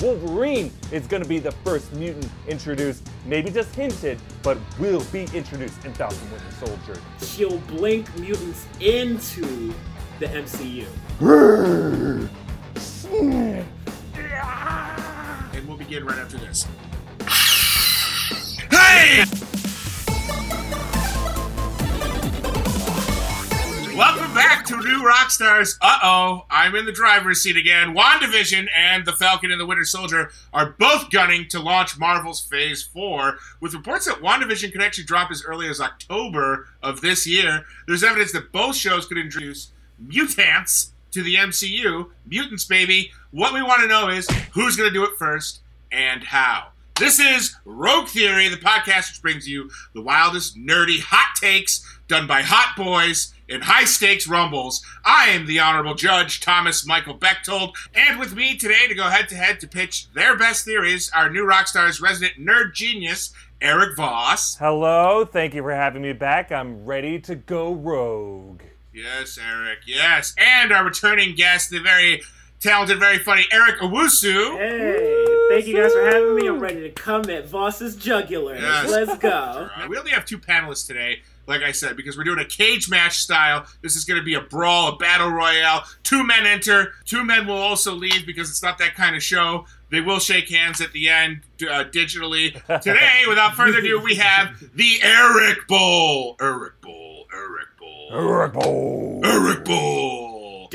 [0.00, 5.28] Wolverine is going to be the first mutant introduced, maybe just hinted, but will be
[5.34, 7.00] introduced in Falcon Winter Soldier.
[7.20, 9.74] She'll blink mutants into
[10.18, 10.86] the MCU.
[15.52, 16.66] And we'll begin right after this.
[18.70, 19.24] Hey!
[24.00, 25.76] Welcome back to New Rockstars.
[25.82, 27.94] Uh oh, I'm in the driver's seat again.
[27.94, 32.82] WandaVision and The Falcon and the Winter Soldier are both gunning to launch Marvel's Phase
[32.82, 37.66] 4, with reports that WandaVision could actually drop as early as October of this year.
[37.86, 42.08] There's evidence that both shows could introduce mutants to the MCU.
[42.24, 43.12] Mutants, baby.
[43.32, 45.60] What we want to know is who's going to do it first
[45.92, 46.68] and how.
[46.98, 52.26] This is Rogue Theory, the podcast which brings you the wildest, nerdy, hot takes done
[52.26, 54.82] by hot boys in high stakes rumbles.
[55.04, 59.28] I am the Honorable Judge Thomas Michael Bechtold, and with me today to go head
[59.30, 64.56] to head to pitch their best theories, our new Rockstar's resident nerd genius, Eric Voss.
[64.56, 66.52] Hello, thank you for having me back.
[66.52, 68.62] I'm ready to go rogue.
[68.94, 70.34] Yes, Eric, yes.
[70.38, 72.22] And our returning guest, the very
[72.60, 74.56] talented, very funny Eric Owusu.
[74.58, 76.46] Hey, thank you guys for having me.
[76.46, 78.56] I'm ready to come at Voss's jugular.
[78.56, 78.90] Yes.
[78.90, 79.30] Let's go.
[79.74, 82.88] Uh, we only have two panelists today, like I said, because we're doing a cage
[82.88, 83.66] match style.
[83.82, 85.84] This is going to be a brawl, a battle royale.
[86.04, 89.66] Two men enter, two men will also leave because it's not that kind of show.
[89.90, 92.52] They will shake hands at the end uh, digitally.
[92.80, 96.36] Today, without further ado, we have the Eric Bowl.
[96.40, 97.26] Eric Bowl.
[97.34, 98.08] Eric Bowl.
[98.12, 99.20] Eric Bowl.
[99.24, 100.68] Eric Bowl.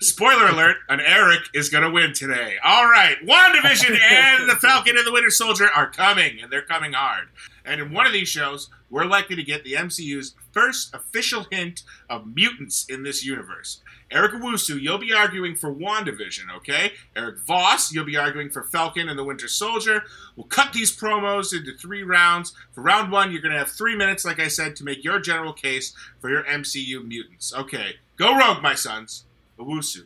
[0.00, 2.56] Spoiler alert, an Eric is going to win today.
[2.62, 6.92] All right, WandaVision and The Falcon and the Winter Soldier are coming, and they're coming
[6.92, 7.28] hard.
[7.64, 11.82] And in one of these shows, we're likely to get the MCU's first official hint
[12.10, 13.80] of mutants in this universe.
[14.10, 16.92] Eric Owusu, you'll be arguing for WandaVision, okay?
[17.16, 20.02] Eric Voss, you'll be arguing for Falcon and the Winter Soldier.
[20.36, 22.52] We'll cut these promos into three rounds.
[22.72, 25.18] For round one, you're going to have three minutes, like I said, to make your
[25.18, 27.54] general case for your MCU mutants.
[27.54, 29.24] Okay, go rogue, my sons.
[29.58, 30.04] Owusu,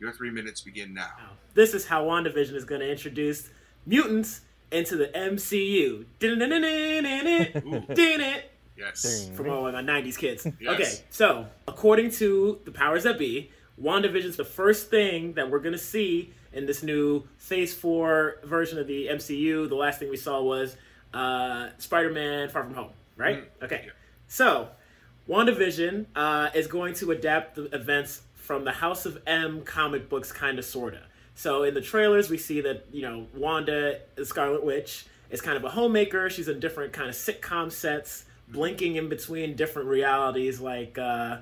[0.00, 1.12] your three minutes begin now.
[1.54, 3.50] This is how WandaVision is going to introduce
[3.86, 4.40] mutants
[4.70, 6.06] into the MCU.
[8.76, 9.30] Yes.
[9.34, 10.46] From all my 90s kids.
[10.60, 10.74] Yes.
[10.74, 13.50] Okay, so according to the powers that be,
[13.82, 18.78] WandaVision's the first thing that we're going to see in this new Phase 4 version
[18.78, 19.68] of the MCU.
[19.68, 20.76] The last thing we saw was
[21.14, 23.50] uh, Spider Man Far From Home, right?
[23.62, 23.82] Okay.
[23.86, 23.92] Yeah.
[24.28, 24.68] So,
[25.28, 30.32] WandaVision uh, is going to adapt the events from the House of M comic books,
[30.32, 31.02] kind of, sorta.
[31.36, 35.56] So, in the trailers, we see that, you know, Wanda, the Scarlet Witch, is kind
[35.56, 36.30] of a homemaker.
[36.30, 41.38] She's in different kind of sitcom sets, blinking in between different realities, like, uh,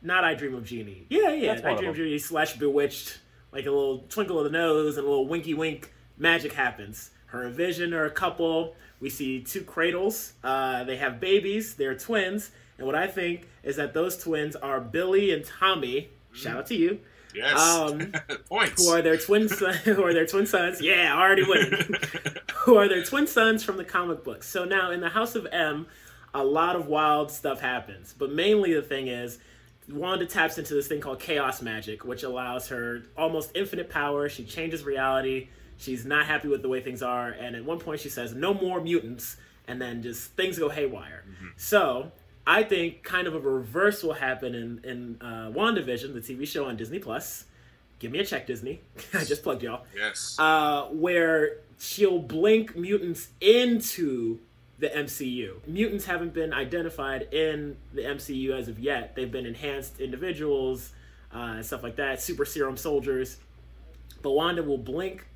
[0.00, 1.06] not I Dream of Jeannie.
[1.08, 1.96] Yeah, yeah, That's I Dream of.
[1.96, 3.18] Jeannie slash Bewitched,
[3.50, 5.92] like a little twinkle of the nose and a little winky wink.
[6.16, 7.10] Magic happens.
[7.26, 8.76] Her and Vision are a couple.
[9.00, 10.34] We see two cradles.
[10.44, 11.74] Uh, they have babies.
[11.74, 12.52] They're twins.
[12.78, 16.10] And what I think is that those twins are Billy and Tommy.
[16.32, 17.00] Shout out to you.
[17.34, 17.58] Yes.
[17.60, 18.12] Um,
[18.48, 18.84] Points.
[18.86, 20.80] Who are their twin son- who are their twin sons?
[20.80, 21.72] Yeah, already winning.
[22.64, 24.48] who are their twin sons from the comic books.
[24.48, 25.86] So now in the House of M,
[26.32, 28.14] a lot of wild stuff happens.
[28.16, 29.38] But mainly the thing is,
[29.88, 34.28] Wanda taps into this thing called chaos magic, which allows her almost infinite power.
[34.28, 35.48] She changes reality.
[35.76, 38.54] She's not happy with the way things are, and at one point she says, "No
[38.54, 39.36] more mutants,"
[39.68, 41.24] and then just things go haywire.
[41.56, 42.12] So
[42.46, 46.66] I think kind of a reverse will happen in in uh, WandaVision, the TV show
[46.66, 47.44] on Disney Plus.
[47.98, 48.82] Give me a check, Disney.
[49.14, 50.36] I just plugged y'all yes.
[50.38, 54.40] uh, where she'll blink mutants into
[54.78, 55.66] the MCU.
[55.66, 59.14] Mutants haven't been identified in the MCU as of yet.
[59.14, 60.92] They've been enhanced individuals
[61.34, 63.38] uh, and stuff like that, super serum soldiers.
[64.22, 65.26] But Wanda will blink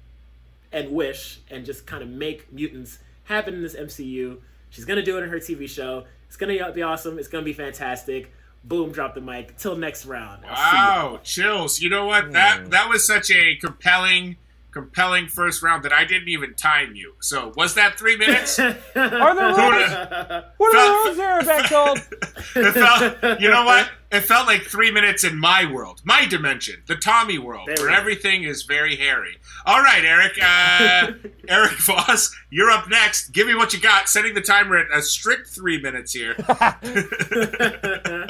[0.73, 4.39] and wish and just kind of make mutants happen in this MCU.
[4.71, 6.05] She's gonna do it in her TV show.
[6.28, 7.19] It's gonna be awesome.
[7.19, 8.33] It's gonna be fantastic.
[8.65, 9.56] Boom, drop the mic.
[9.56, 10.44] Till next round.
[10.47, 10.77] I'll see.
[10.77, 11.81] Wow, chills.
[11.81, 12.33] You know what?
[12.33, 14.37] That that was such a compelling,
[14.83, 17.15] compelling first round that I didn't even time you.
[17.21, 18.59] So was that three minutes?
[18.61, 20.45] Are there rules?
[20.57, 21.99] What are the rules there, Bechtold?
[22.75, 23.91] felt, you know what?
[24.11, 27.91] It felt like three minutes in my world, my dimension, the Tommy world, There where
[27.91, 27.95] go.
[27.95, 29.37] everything is very hairy.
[29.67, 30.39] All right, Eric.
[30.43, 31.13] Uh,
[31.47, 33.33] Eric Voss, you're up next.
[33.35, 34.09] Give me what you got.
[34.09, 36.37] Setting the timer at a strict three minutes here.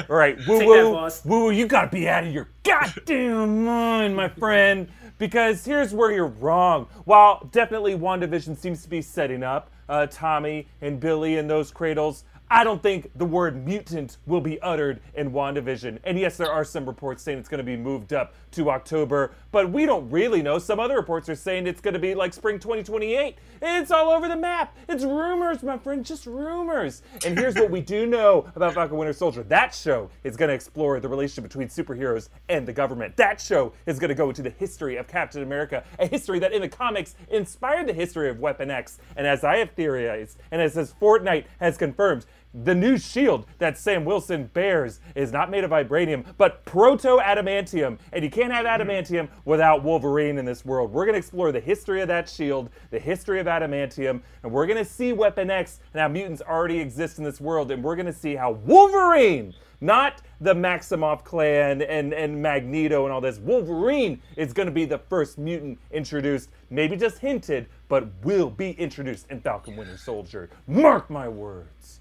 [0.09, 4.27] All right, woo woo, woo woo, you gotta be out of your goddamn mind, my
[4.27, 4.89] friend.
[5.19, 6.87] Because here's where you're wrong.
[7.03, 12.23] While definitely WandaVision seems to be setting up uh, Tommy and Billy and those cradles,
[12.49, 15.99] I don't think the word mutant will be uttered in WandaVision.
[16.03, 19.33] And yes, there are some reports saying it's going to be moved up to October,
[19.51, 20.59] but we don't really know.
[20.59, 23.35] Some other reports are saying it's going to be like spring 2028.
[23.61, 24.75] It's all over the map.
[24.87, 27.01] It's rumors, my friend, just rumors.
[27.25, 30.55] And here's what we do know about Falcon Winter Soldier that show is going to
[30.55, 33.17] explore the relationship between superheroes and the government.
[33.17, 36.53] That show is going to go into the history of Captain America, a history that
[36.53, 38.99] in the comics inspired the history of Weapon X.
[39.15, 43.77] And as I have theorized, and as this Fortnite has confirmed, the new shield that
[43.77, 47.99] Sam Wilson bears is not made of vibranium, but proto adamantium.
[48.11, 48.89] And you can't have mm-hmm.
[48.89, 50.91] adamantium without Wolverine in this world.
[50.91, 54.65] We're going to explore the history of that shield, the history of adamantium, and we're
[54.65, 57.71] going to see Weapon X and how mutants already exist in this world.
[57.71, 63.13] And we're going to see how Wolverine, not the Maximoff clan and, and Magneto and
[63.13, 68.07] all this, Wolverine is going to be the first mutant introduced, maybe just hinted, but
[68.23, 70.49] will be introduced in Falcon Winter Soldier.
[70.67, 71.99] Mark my words.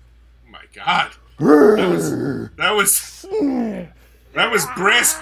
[0.51, 1.13] My god.
[1.39, 2.11] That was
[2.57, 3.27] that was
[4.35, 5.21] that was brisk.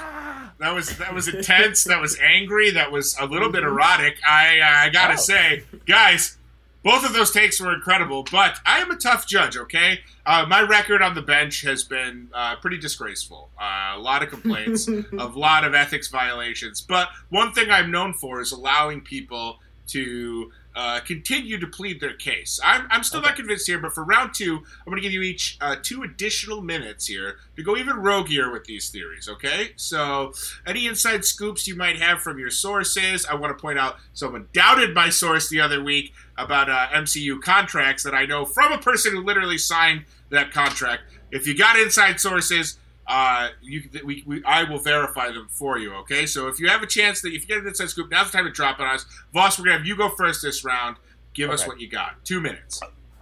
[0.58, 1.84] That was that was intense.
[1.84, 2.70] That was angry.
[2.70, 4.16] That was a little bit erotic.
[4.26, 5.16] I uh, I gotta Oh.
[5.16, 6.38] say, guys,
[6.82, 8.22] both of those takes were incredible.
[8.30, 9.56] But I am a tough judge.
[9.58, 13.50] Okay, uh, my record on the bench has been uh, pretty disgraceful.
[13.60, 14.88] Uh, a lot of complaints,
[15.18, 16.80] a lot of ethics violations.
[16.80, 19.58] But one thing I'm known for is allowing people
[19.88, 22.60] to uh, continue to plead their case.
[22.62, 25.22] I'm, I'm still not convinced here, but for round two, I'm going to give you
[25.22, 29.70] each uh, two additional minutes here to go even roguier with these theories, okay?
[29.76, 30.34] So,
[30.66, 34.48] any inside scoops you might have from your sources, I want to point out someone
[34.52, 38.78] doubted my source the other week about uh, MCU contracts that I know from a
[38.78, 41.04] person who literally signed that contract.
[41.30, 45.94] If you got inside sources, uh, you we, we I will verify them for you.
[45.94, 48.30] Okay, so if you have a chance that if you get an inside scoop, now's
[48.30, 49.06] the time to drop it on us.
[49.32, 50.96] Voss, we're gonna have you go first this round.
[51.34, 52.24] Give us what you got.
[52.24, 52.80] Two minutes.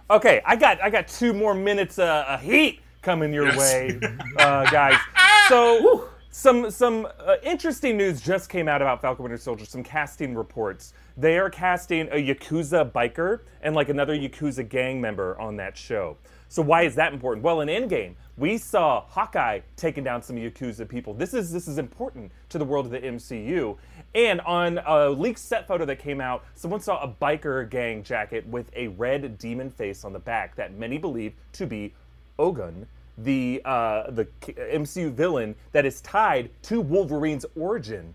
[0.09, 3.57] Okay, I got I got two more minutes uh, of heat coming your Yes.
[3.57, 3.99] way,
[4.39, 4.97] uh, guys.
[5.47, 9.63] So some some uh, interesting news just came out about Falcon Winter Soldier.
[9.65, 10.93] Some casting reports.
[11.17, 16.17] They are casting a yakuza biker and like another yakuza gang member on that show.
[16.55, 17.43] So why is that important?
[17.43, 21.13] Well, in Endgame, we saw Hawkeye taking down some yakuza people.
[21.13, 23.75] This is this is important to the world of the MCU.
[24.13, 28.47] And on a leaked set photo that came out, someone saw a biker gang jacket
[28.47, 31.93] with a red demon face on the back that many believe to be
[32.39, 32.87] Ogun,
[33.17, 38.13] the uh, the MCU villain that is tied to Wolverine's origin.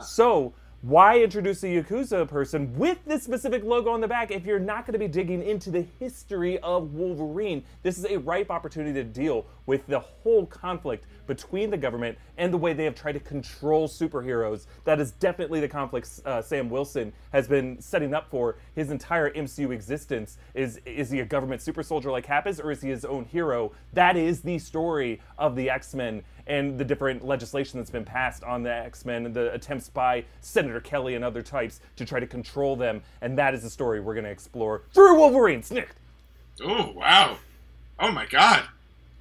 [0.00, 0.54] So
[0.84, 4.84] why introduce a Yakuza person with this specific logo on the back if you're not
[4.84, 7.64] going to be digging into the history of Wolverine?
[7.82, 12.52] This is a ripe opportunity to deal with the whole conflict between the government and
[12.52, 14.66] the way they have tried to control superheroes.
[14.84, 19.30] That is definitely the conflict uh, Sam Wilson has been setting up for his entire
[19.30, 20.38] MCU existence.
[20.54, 23.24] Is is he a government super soldier like Cap is, or is he his own
[23.24, 23.72] hero?
[23.92, 28.44] That is the story of the X Men and the different legislation that's been passed
[28.44, 32.26] on the X-Men and the attempts by Senator Kelly and other types to try to
[32.26, 33.02] control them.
[33.20, 35.62] And that is the story we're going to explore through Wolverine.
[35.62, 35.96] Snicked.
[36.62, 37.38] Oh wow!
[37.98, 38.64] Oh my God!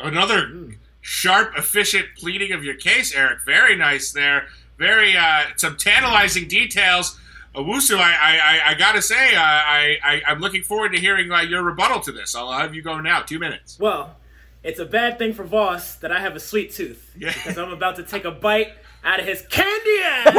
[0.03, 0.69] Another
[1.01, 3.39] sharp, efficient pleading of your case, Eric.
[3.45, 4.47] Very nice there.
[4.77, 7.19] Very uh, some tantalizing details.
[7.55, 11.41] Owusu, I, I, I, gotta say, uh, I, I, I'm looking forward to hearing uh,
[11.41, 12.35] your rebuttal to this.
[12.35, 13.21] I'll have you go now.
[13.21, 13.77] Two minutes.
[13.79, 14.15] Well,
[14.63, 17.11] it's a bad thing for Voss that I have a sweet tooth.
[17.17, 17.31] Yeah.
[17.31, 18.73] Because I'm about to take a bite
[19.03, 20.33] out of his candy ass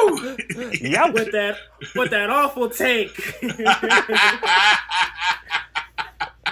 [0.00, 0.36] Woo!
[0.80, 1.10] Yeah.
[1.12, 1.56] with that
[1.94, 3.14] with that awful take.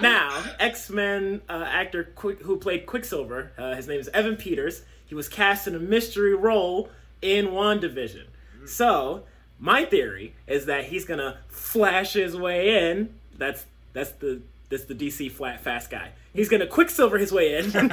[0.00, 4.82] now, X Men uh, actor who played Quicksilver, uh, his name is Evan Peters.
[5.06, 6.88] He was cast in a mystery role
[7.22, 8.24] in WandaVision.
[8.66, 9.24] So,
[9.58, 13.14] my theory is that he's gonna flash his way in.
[13.36, 16.10] That's that's the that's the DC flat fast guy.
[16.32, 17.70] He's gonna Quicksilver his way in.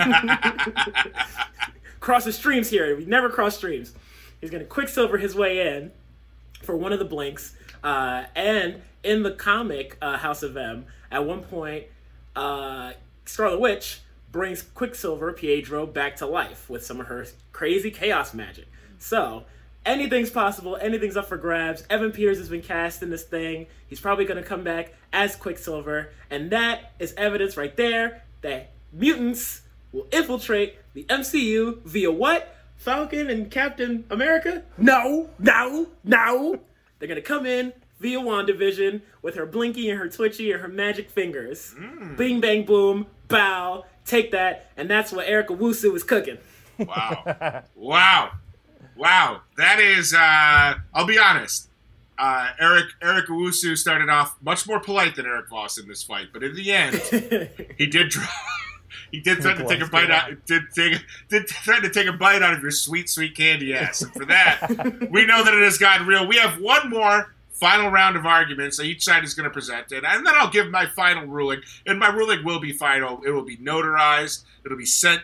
[1.99, 2.95] cross the streams here.
[2.95, 3.93] We never cross streams.
[4.39, 5.91] He's gonna Quicksilver his way in
[6.63, 7.53] for one of the blinks.
[7.83, 11.85] Uh, and in the comic uh, House of M, at one point,
[12.35, 12.93] uh,
[13.25, 18.67] Scarlet Witch brings Quicksilver Pietro back to life with some of her crazy chaos magic.
[18.97, 19.43] So
[19.85, 20.77] anything's possible.
[20.79, 21.83] Anything's up for grabs.
[21.89, 23.67] Evan Peters has been cast in this thing.
[23.87, 28.71] He's probably going to come back as Quicksilver, and that is evidence right there that
[28.93, 29.61] mutants
[29.91, 32.55] will infiltrate the MCU via what?
[32.77, 34.63] Falcon and Captain America?
[34.77, 36.59] No, no, no.
[37.01, 41.09] They're gonna come in via WandaVision with her blinky and her twitchy and her magic
[41.09, 41.73] fingers.
[42.15, 46.37] Bing bang boom, bow, take that, and that's what Eric Owusu is cooking.
[46.77, 47.63] Wow.
[47.75, 48.31] wow.
[48.95, 49.41] Wow.
[49.57, 51.69] That is uh I'll be honest.
[52.19, 56.27] Uh Eric Eric Owusu started off much more polite than Eric Voss in this fight,
[56.31, 56.95] but in the end,
[57.79, 58.29] he did drop
[59.11, 60.45] He did threaten to take a bite out.
[60.45, 64.01] Did take did threaten to take a bite out of your sweet, sweet candy ass.
[64.01, 64.69] And for that,
[65.11, 66.27] we know that it has gotten real.
[66.27, 69.91] We have one more final round of arguments that each side is going to present,
[69.91, 71.61] and, and then I'll give my final ruling.
[71.85, 73.21] And my ruling will be final.
[73.25, 74.45] It will be notarized.
[74.65, 75.21] It'll be sent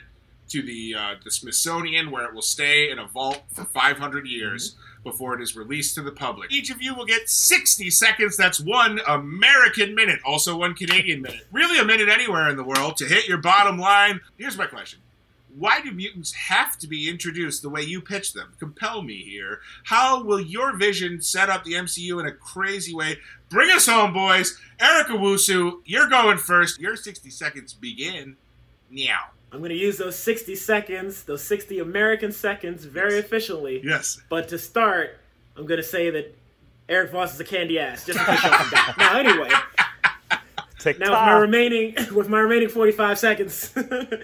[0.50, 4.72] to the uh, the Smithsonian, where it will stay in a vault for 500 years.
[4.72, 6.52] Mm-hmm before it is released to the public.
[6.52, 8.36] Each of you will get 60 seconds.
[8.36, 11.48] That's one American minute, also one Canadian minute.
[11.52, 14.20] Really a minute anywhere in the world to hit your bottom line.
[14.38, 15.00] Here's my question.
[15.58, 18.54] Why do mutants have to be introduced the way you pitch them?
[18.60, 19.62] Compel me here.
[19.86, 23.18] How will your vision set up the MCU in a crazy way?
[23.50, 24.60] Bring us home, boys.
[24.80, 26.80] Eric Owusu, you're going first.
[26.80, 28.36] Your 60 seconds begin
[28.92, 29.32] now.
[29.52, 33.26] I'm going to use those 60 seconds, those 60 American seconds, very yes.
[33.26, 33.82] efficiently.
[33.84, 34.22] Yes.
[34.30, 35.18] But to start,
[35.56, 36.36] I'm going to say that
[36.90, 38.98] Eric Voss is a candy ass, just in case you forgot.
[38.98, 39.50] Now, anyway.
[40.80, 41.08] TikTok.
[41.08, 43.74] Now, with my remaining with my remaining 45 seconds,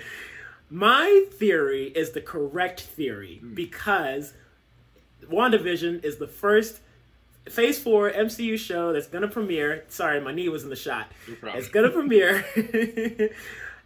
[0.69, 3.55] my theory is the correct theory mm.
[3.55, 4.33] because
[5.23, 6.79] WandaVision is the first
[7.49, 9.83] Phase Four MCU show that's gonna premiere.
[9.89, 11.11] Sorry, my knee was in the shot.
[11.27, 12.45] No it's gonna premiere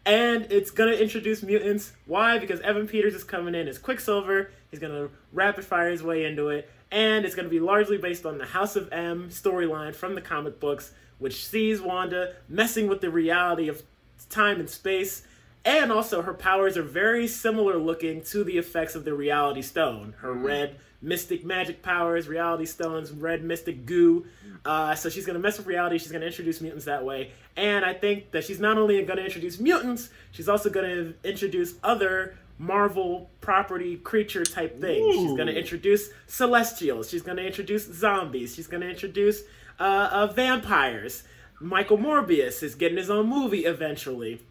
[0.08, 1.92] and it's gonna introduce mutants.
[2.06, 2.40] Why?
[2.40, 4.52] Because Evan Peters is coming in as Quicksilver.
[4.72, 8.38] He's gonna rapid fire his way into it, and it's gonna be largely based on
[8.38, 13.10] the House of M storyline from the comic books, which sees Wanda messing with the
[13.10, 13.84] reality of
[14.30, 15.24] time and space.
[15.66, 20.16] And also, her powers are very similar looking to the effects of the Reality Stone.
[20.20, 20.46] Her mm-hmm.
[20.46, 24.25] red mystic magic powers, reality stones, red mystic goo.
[24.66, 25.98] Uh, so she's going to mess with reality.
[25.98, 27.32] She's going to introduce mutants that way.
[27.56, 31.30] And I think that she's not only going to introduce mutants, she's also going to
[31.30, 35.06] introduce other Marvel property creature type things.
[35.06, 35.22] Ooh.
[35.22, 37.10] She's going to introduce celestials.
[37.10, 38.56] She's going to introduce zombies.
[38.56, 39.44] She's going to introduce
[39.80, 41.24] uh, uh, vampires.
[41.60, 44.42] Michael Morbius is getting his own movie eventually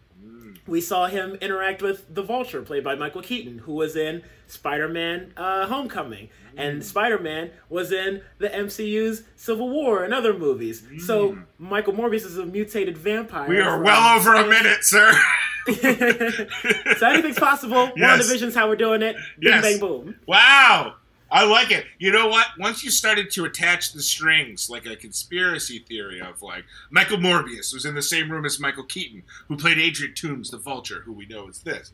[0.67, 5.33] we saw him interact with the Vulture, played by Michael Keaton, who was in Spider-Man:
[5.37, 6.29] uh, Homecoming, mm.
[6.57, 10.81] and Spider-Man was in the MCU's Civil War and other movies.
[10.81, 11.01] Mm.
[11.01, 13.47] So Michael Morbius is a mutated vampire.
[13.47, 15.11] We are well over a minute, sir.
[15.67, 17.91] so anything's possible.
[17.97, 18.21] Yes.
[18.21, 19.17] WandaVision's how we're doing it.
[19.41, 19.61] Yes.
[19.61, 20.15] Bang, boom.
[20.25, 20.95] Wow.
[21.29, 21.85] I like it.
[21.99, 22.47] You know what?
[22.57, 27.73] Once you started to attach the strings, like a conspiracy theory of like Michael Morbius
[27.73, 31.13] was in the same room as Michael Keaton, who played Adrian Toomes, the Vulture, who
[31.13, 31.91] we know is this.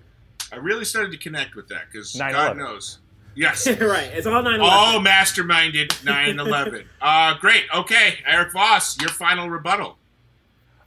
[0.51, 2.99] I really started to connect with that because God knows.
[3.35, 3.67] Yes.
[3.81, 4.11] right.
[4.13, 6.85] It's all 9 All masterminded 9 11.
[7.01, 7.63] uh, great.
[7.75, 8.19] Okay.
[8.27, 9.97] Eric Voss, your final rebuttal.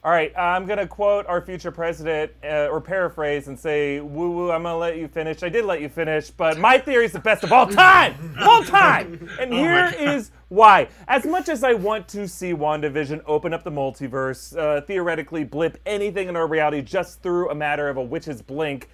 [0.05, 4.31] All right, I'm going to quote our future president uh, or paraphrase and say, woo
[4.31, 5.43] woo, I'm going to let you finish.
[5.43, 8.37] I did let you finish, but my theory is the best of all time!
[8.41, 9.29] all time!
[9.41, 10.89] And oh here is why.
[11.09, 15.81] As much as I want to see WandaVision open up the multiverse, uh, theoretically blip
[15.87, 18.89] anything in our reality just through a matter of a witch's blink,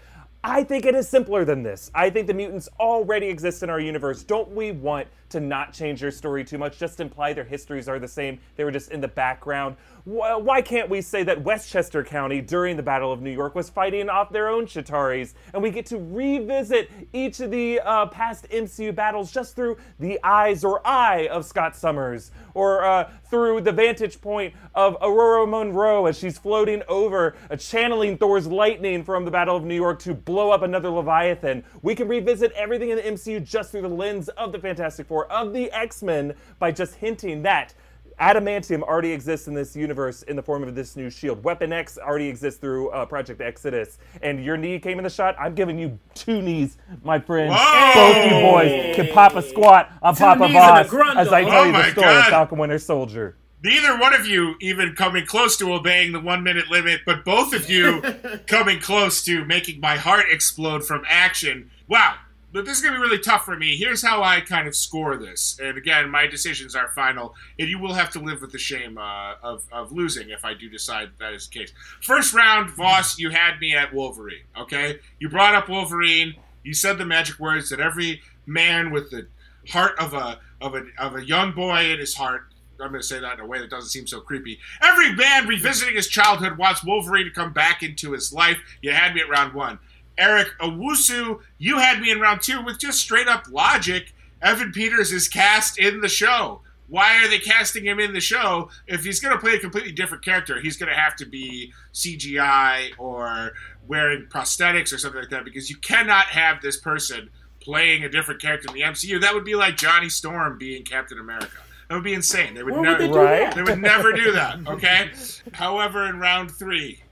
[0.44, 1.90] I think it is simpler than this.
[1.94, 4.24] I think the mutants already exist in our universe.
[4.24, 7.98] Don't we want to not change their story too much, just imply their histories are
[7.98, 8.38] the same?
[8.56, 9.76] They were just in the background.
[10.04, 14.08] Why can't we say that Westchester County during the Battle of New York was fighting
[14.08, 18.92] off their own Chitauris, and we get to revisit each of the uh, past MCU
[18.92, 24.20] battles just through the eyes or eye of Scott Summers, or uh, through the vantage
[24.20, 29.56] point of Ororo Munroe as she's floating over, uh, channeling Thor's lightning from the Battle
[29.56, 31.62] of New York to blow up another Leviathan.
[31.82, 35.21] We can revisit everything in the MCU just through the lens of the Fantastic Four,
[35.30, 37.74] of the X Men, by just hinting that
[38.20, 41.42] Adamantium already exists in this universe in the form of this new shield.
[41.42, 43.98] Weapon X already exists through uh, Project Exodus.
[44.22, 45.34] And your knee came in the shot.
[45.38, 47.52] I'm giving you two knees, my friend.
[47.52, 47.94] Whoa!
[47.94, 51.64] Both you boys can pop a squat on two Papa Voss as I tell oh
[51.64, 52.18] you the story God.
[52.18, 53.36] of Falcon Winter Soldier.
[53.64, 57.52] Neither one of you even coming close to obeying the one minute limit, but both
[57.52, 58.02] of you
[58.48, 61.70] coming close to making my heart explode from action.
[61.86, 62.16] Wow,
[62.52, 63.76] but this is going to be really tough for me.
[63.76, 65.58] Here's how I kind of score this.
[65.62, 68.98] And again, my decisions are final, and you will have to live with the shame
[68.98, 71.72] uh, of, of losing if I do decide that is the case.
[72.02, 74.98] First round, Voss, you had me at Wolverine, okay?
[75.18, 76.34] You brought up Wolverine.
[76.62, 79.26] You said the magic words that every man with the
[79.68, 82.42] heart of a, of a, of a young boy in his heart
[82.82, 84.58] I'm going to say that in a way that doesn't seem so creepy.
[84.82, 88.58] Every man revisiting his childhood wants Wolverine to come back into his life.
[88.80, 89.78] You had me at round one.
[90.18, 94.14] Eric Owusu, you had me in round two with just straight up logic.
[94.40, 96.60] Evan Peters is cast in the show.
[96.88, 98.68] Why are they casting him in the show?
[98.86, 101.72] If he's going to play a completely different character, he's going to have to be
[101.94, 103.52] CGI or
[103.88, 108.42] wearing prosthetics or something like that because you cannot have this person playing a different
[108.42, 109.20] character in the MCU.
[109.20, 111.56] That would be like Johnny Storm being Captain America.
[111.88, 112.54] That would be insane.
[112.54, 113.54] They would never would they, right?
[113.54, 114.66] they would never do that.
[114.66, 115.10] Okay.
[115.52, 117.02] However, in round three,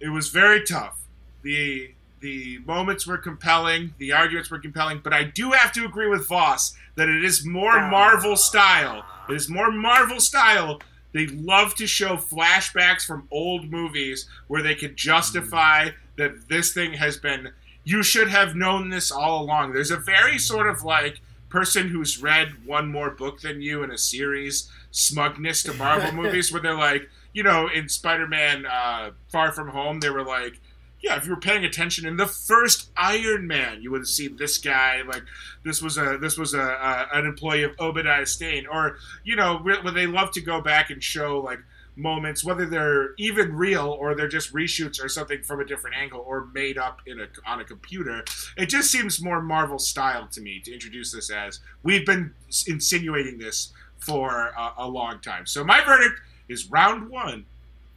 [0.00, 1.00] it was very tough
[1.42, 6.08] the the moments were compelling, the arguments were compelling, but I do have to agree
[6.08, 9.04] with Voss that it is more Marvel style.
[9.28, 10.80] It is more Marvel style.
[11.12, 16.94] They love to show flashbacks from old movies where they could justify that this thing
[16.94, 17.50] has been.
[17.84, 19.72] You should have known this all along.
[19.72, 23.90] There's a very sort of like person who's read one more book than you in
[23.90, 29.52] a series smugness to Marvel movies where they're like, you know, in Spider-Man uh, Far
[29.52, 30.60] From Home, they were like,
[31.02, 34.36] yeah, if you were paying attention in the first Iron Man, you would have seen
[34.36, 35.22] this guy like
[35.64, 39.58] this was a this was a, a an employee of Obadiah Stane, or you know,
[39.58, 41.60] where they love to go back and show like
[41.96, 46.24] moments, whether they're even real or they're just reshoots or something from a different angle
[46.26, 48.24] or made up in a on a computer.
[48.56, 52.34] It just seems more Marvel style to me to introduce this as we've been
[52.66, 55.46] insinuating this for a, a long time.
[55.46, 57.46] So my verdict is round one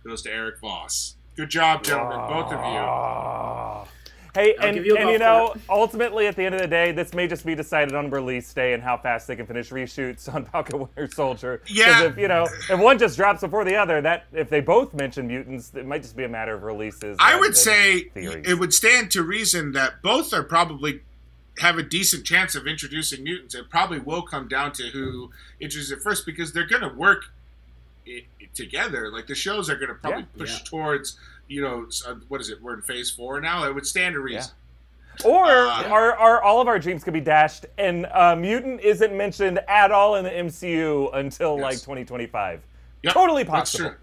[0.03, 1.15] goes to Eric Voss.
[1.35, 2.29] Good job, gentlemen, ah.
[2.29, 3.89] both of you.
[4.35, 7.13] Hey, I'll and, you and you know, ultimately, at the end of the day, this
[7.13, 10.45] may just be decided on release day and how fast they can finish reshoots on
[10.45, 11.61] Falcon Winter Soldier.
[11.67, 12.05] Yeah.
[12.05, 15.27] if, you know, if one just drops before the other, that if they both mention
[15.27, 17.17] mutants, it might just be a matter of releases.
[17.19, 18.47] I would say theories.
[18.47, 21.01] it would stand to reason that both are probably
[21.59, 23.53] have a decent chance of introducing mutants.
[23.53, 27.25] It probably will come down to who introduces it first because they're going to work
[28.05, 29.12] it, it together.
[29.12, 30.38] Like the shows are going to probably Yeah.
[30.38, 30.63] push Yeah.
[30.65, 31.17] towards
[31.48, 32.62] you know uh, what is it?
[32.62, 33.65] We're in phase four now.
[33.67, 34.51] It would stand to reason.
[35.24, 39.15] Or Uh, are, are all of our dreams could be dashed, and uh, mutant isn't
[39.15, 42.62] mentioned at all in the MCU until like 2025.
[43.03, 43.93] Yep, Totally That's possible.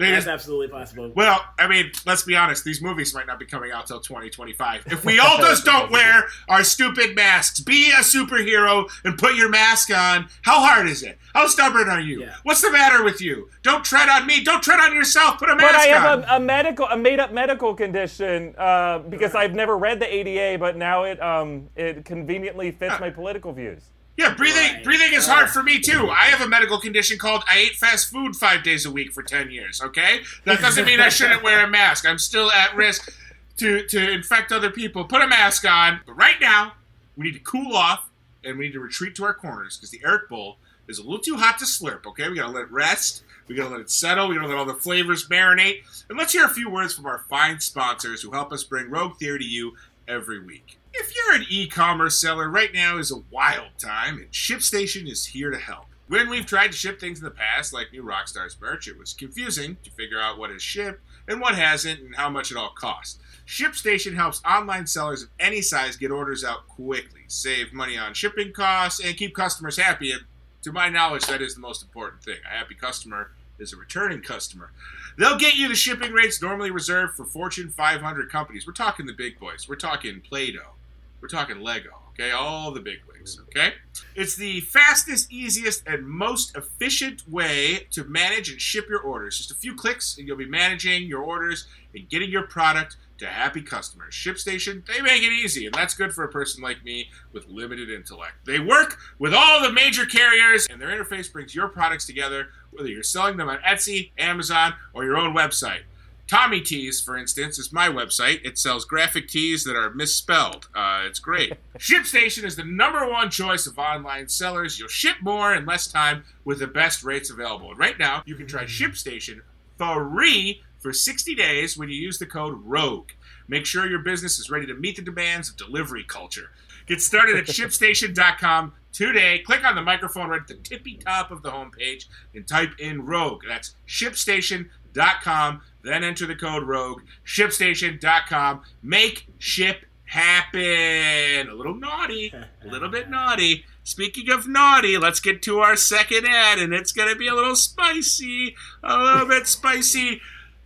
[0.00, 0.06] True.
[0.06, 1.12] They That's just, absolutely possible.
[1.14, 2.64] well, I mean, let's be honest.
[2.64, 4.84] These movies might not be coming out till 2025.
[4.86, 9.48] If we all just don't wear our stupid masks, be a superhero and put your
[9.48, 10.28] mask on.
[10.42, 11.18] How hard is it?
[11.34, 12.22] How stubborn are you?
[12.22, 12.34] Yeah.
[12.42, 13.48] What's the matter with you?
[13.62, 14.42] Don't tread on me.
[14.42, 15.38] Don't tread on yourself.
[15.38, 16.02] Put a mask But I on.
[16.02, 20.58] have a, a medical, a made-up medical condition uh, because I've never read the ADA,
[20.58, 23.82] but now it um, it conveniently fits my political views.
[24.16, 24.74] Yeah, breathing.
[24.74, 24.84] Right.
[24.84, 26.08] Breathing is hard for me too.
[26.10, 29.22] I have a medical condition called I ate fast food five days a week for
[29.22, 29.80] 10 years.
[29.80, 32.06] Okay, that doesn't mean I shouldn't wear a mask.
[32.06, 33.12] I'm still at risk
[33.58, 35.04] to to infect other people.
[35.04, 36.00] Put a mask on.
[36.06, 36.72] But right now,
[37.16, 38.10] we need to cool off
[38.44, 40.58] and we need to retreat to our corners because the Eric Bowl
[40.88, 42.06] is a little too hot to slurp.
[42.06, 43.22] Okay, we gotta let it rest.
[43.48, 44.28] We gotta let it settle.
[44.28, 45.82] We gotta let all the flavors marinate.
[46.08, 49.16] And let's hear a few words from our fine sponsors who help us bring Rogue
[49.18, 50.79] Theory to you every week.
[50.92, 55.50] If you're an e-commerce seller, right now is a wild time, and ShipStation is here
[55.50, 55.86] to help.
[56.08, 59.14] When we've tried to ship things in the past, like new Rockstars merch, it was
[59.14, 62.70] confusing to figure out what is shipped and what hasn't and how much it all
[62.70, 63.20] costs.
[63.46, 68.52] ShipStation helps online sellers of any size get orders out quickly, save money on shipping
[68.52, 70.10] costs, and keep customers happy.
[70.10, 70.22] And
[70.62, 72.38] to my knowledge, that is the most important thing.
[72.44, 74.72] A happy customer is a returning customer.
[75.16, 78.66] They'll get you the shipping rates normally reserved for Fortune 500 companies.
[78.66, 79.68] We're talking the big boys.
[79.68, 80.74] We're talking Play-Doh.
[81.20, 81.90] We're talking Lego.
[82.10, 83.40] Okay, all the big wigs.
[83.48, 83.72] Okay,
[84.14, 89.38] it's the fastest, easiest, and most efficient way to manage and ship your orders.
[89.38, 93.26] Just a few clicks, and you'll be managing your orders and getting your product to
[93.26, 94.14] happy customers.
[94.14, 97.90] ShipStation, they make it easy, and that's good for a person like me with limited
[97.90, 98.32] intellect.
[98.46, 102.88] They work with all the major carriers, and their interface brings your products together, whether
[102.88, 105.82] you're selling them on Etsy, Amazon, or your own website.
[106.30, 108.38] Tommy Tees, for instance, is my website.
[108.44, 110.68] It sells graphic tees that are misspelled.
[110.72, 111.54] Uh, it's great.
[111.78, 114.78] ShipStation is the number one choice of online sellers.
[114.78, 117.70] You'll ship more in less time with the best rates available.
[117.70, 119.40] And right now, you can try ShipStation
[119.76, 123.08] free for 60 days when you use the code ROGUE.
[123.48, 126.52] Make sure your business is ready to meet the demands of delivery culture.
[126.86, 129.40] Get started at shipstation.com today.
[129.40, 132.04] Click on the microphone right at the tippy top of the homepage
[132.36, 133.42] and type in Rogue.
[133.48, 135.62] That's shipstation.com.
[135.82, 137.02] Then enter the code Rogue.
[137.24, 138.62] Shipstation.com.
[138.82, 141.48] Make ship happen.
[141.48, 142.32] A little naughty.
[142.32, 143.64] A little bit naughty.
[143.82, 147.34] Speaking of naughty, let's get to our second ad, and it's going to be a
[147.34, 148.54] little spicy.
[148.82, 150.20] A little bit spicy.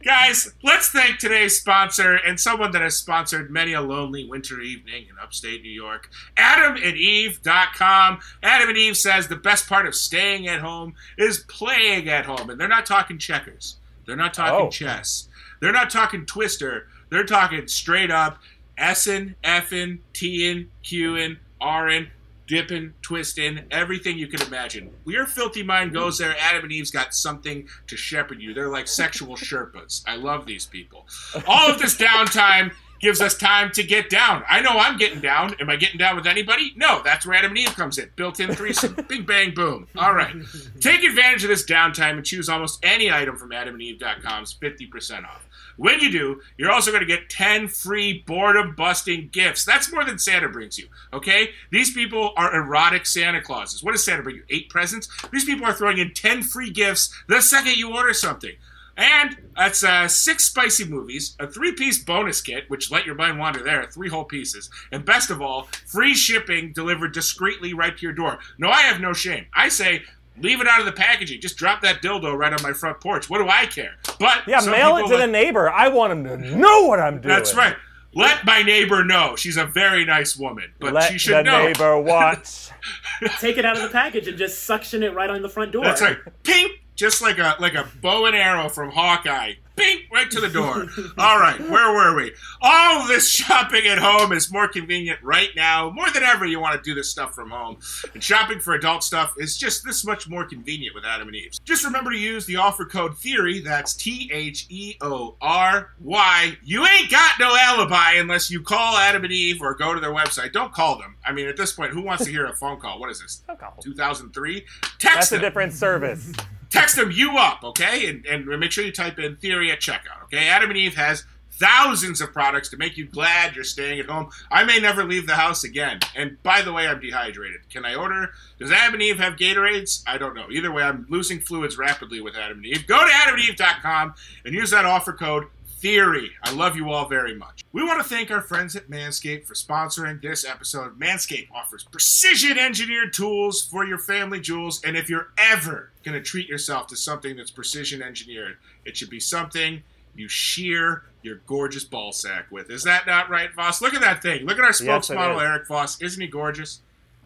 [0.05, 5.07] Guys, let's thank today's sponsor and someone that has sponsored many a lonely winter evening
[5.09, 8.19] in upstate New York, adam and AdamandEve.com.
[8.43, 12.51] Adam and Eve says the best part of staying at home is playing at home.
[12.51, 14.71] And they're not talking checkers, they're not talking Oh.
[14.71, 15.29] chess,
[15.61, 18.39] they're not talking twister, they're talking straight up
[18.79, 22.09] S'ing, F'ing, T'ing, Q'ing, R'ing,
[22.47, 24.91] dipping, twisting, everything you can imagine.
[25.07, 26.35] Your filthy mind goes there.
[26.39, 28.53] Adam and Eve's got something to shepherd you.
[28.53, 30.03] They're like sexual Sherpas.
[30.07, 31.07] I love these people.
[31.47, 32.73] All of this downtime
[33.05, 34.43] gives us time to get down.
[34.49, 35.55] I know I'm getting down.
[35.61, 36.73] Am I getting down with anybody?
[36.75, 38.11] No, that's where Adam and Eve comes in.
[38.17, 38.95] Built in threesome.
[39.09, 39.87] Bing, bang, boom.
[39.95, 40.35] All right.
[40.81, 45.47] Take advantage of this downtime and choose almost any item from adamandeve.com's 50% off.
[45.77, 49.67] When you do, you're also going to get 10 free boredom busting gifts.
[49.67, 51.51] That's more than Santa brings you, okay?
[51.71, 53.83] These people are erotic Santa Clauses.
[53.83, 54.45] What does Santa bring you?
[54.49, 55.09] Eight presents?
[55.31, 58.53] These people are throwing in 10 free gifts the second you order something.
[58.97, 63.39] And that's uh, six spicy movies, a three piece bonus kit, which let your mind
[63.39, 64.71] wander there, three whole pieces.
[64.93, 68.39] And best of all, free shipping delivered discreetly right to your door.
[68.59, 69.47] No, I have no shame.
[69.55, 70.03] I say,
[70.41, 71.41] leave it out of the packaging.
[71.41, 73.29] Just drop that dildo right on my front porch.
[73.29, 73.97] What do I care?
[74.21, 75.69] But Yeah, mail it to like- the neighbor.
[75.69, 77.35] I want him to know what I'm doing.
[77.35, 77.75] That's right.
[78.17, 79.35] Let my neighbor know.
[79.35, 81.67] She's a very nice woman, but Let she should the know.
[81.67, 82.71] neighbor watch.
[83.41, 85.83] Take it out of the package and just suction it right on the front door.
[85.83, 86.19] That's right.
[86.45, 86.69] Ping!
[86.97, 89.55] Just like a like a bow and arrow from Hawkeye.
[89.77, 90.03] Ping!
[90.13, 90.87] Right to the door.
[91.19, 92.33] All right, where were we?
[92.63, 95.91] All this shopping at home is more convenient right now.
[95.91, 97.79] More than ever, you want to do this stuff from home.
[98.13, 101.53] And shopping for adult stuff is just this much more convenient with Adam and Eve.
[101.65, 103.65] Just remember to use the offer code THEORY.
[103.65, 106.57] That's T H E O R Y.
[106.63, 110.15] You ain't got no alibi unless you call Adam and Eve or go to their
[110.15, 110.53] website.
[110.53, 111.17] Don't call them.
[111.27, 113.01] I mean, at this point, who wants to hear a phone call?
[113.01, 113.43] What is this?
[113.81, 114.65] 2003?
[115.01, 116.33] Text That's a different service.
[116.75, 118.09] Text them you up, okay?
[118.09, 120.49] And, and make sure you type in theory at checkout, okay?
[120.49, 124.29] Adam and Eve has thousands of products to make you glad you're staying at home.
[124.51, 126.01] I may never leave the house again.
[126.17, 127.71] And by the way, I'm dehydrated.
[127.71, 128.31] Can I order?
[128.59, 130.03] Does Adam and Eve have Gatorades?
[130.05, 130.47] I don't know.
[130.51, 132.87] Either way, I'm losing fluids rapidly with Adam and Eve.
[132.89, 135.47] Go to adamandeve.com and use that offer code
[135.85, 136.31] theory.
[136.43, 137.63] I love you all very much.
[137.71, 140.99] We want to thank our friends at Manscaped for sponsoring this episode.
[140.99, 146.23] Manscaped offers precision engineered tools for your family jewels, and if you're ever going to
[146.23, 149.83] treat yourself to something that's precision engineered, it should be something
[150.17, 152.71] you shear your gorgeous ball sack with.
[152.71, 153.83] Is that not right, Voss?
[153.83, 154.47] Look at that thing.
[154.47, 155.43] Look at our spokesmodel, is.
[155.43, 156.01] Eric Voss.
[156.01, 156.81] Isn't he gorgeous?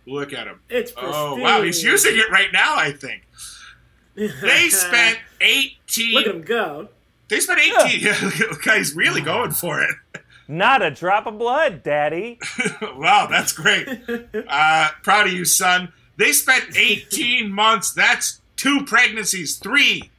[0.04, 0.62] Look at him.
[0.68, 1.62] It's Oh, wow.
[1.62, 3.22] He's using it right now, I think.
[4.16, 6.88] They spent 18 Look at him go.
[7.28, 8.00] They spent 18.
[8.00, 8.30] Yeah.
[8.64, 9.94] guy's really going for it.
[10.48, 12.38] Not a drop of blood, Daddy.
[12.82, 13.86] wow, that's great.
[14.48, 15.92] Uh, proud of you, son.
[16.16, 17.92] They spent 18 months.
[17.92, 20.10] That's two pregnancies, three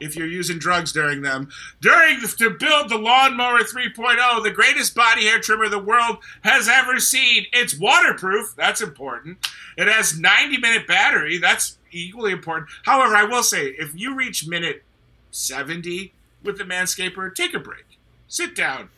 [0.00, 1.50] if you're using drugs during them.
[1.80, 6.68] During the, to build the lawnmower 3.0, the greatest body hair trimmer the world has
[6.68, 7.46] ever seen.
[7.52, 8.54] It's waterproof.
[8.56, 9.46] That's important.
[9.76, 11.38] It has 90 minute battery.
[11.38, 12.70] That's equally important.
[12.84, 14.82] However, I will say, if you reach minute
[15.30, 17.84] 70 with the Manscaper, take a break.
[18.28, 18.88] Sit down.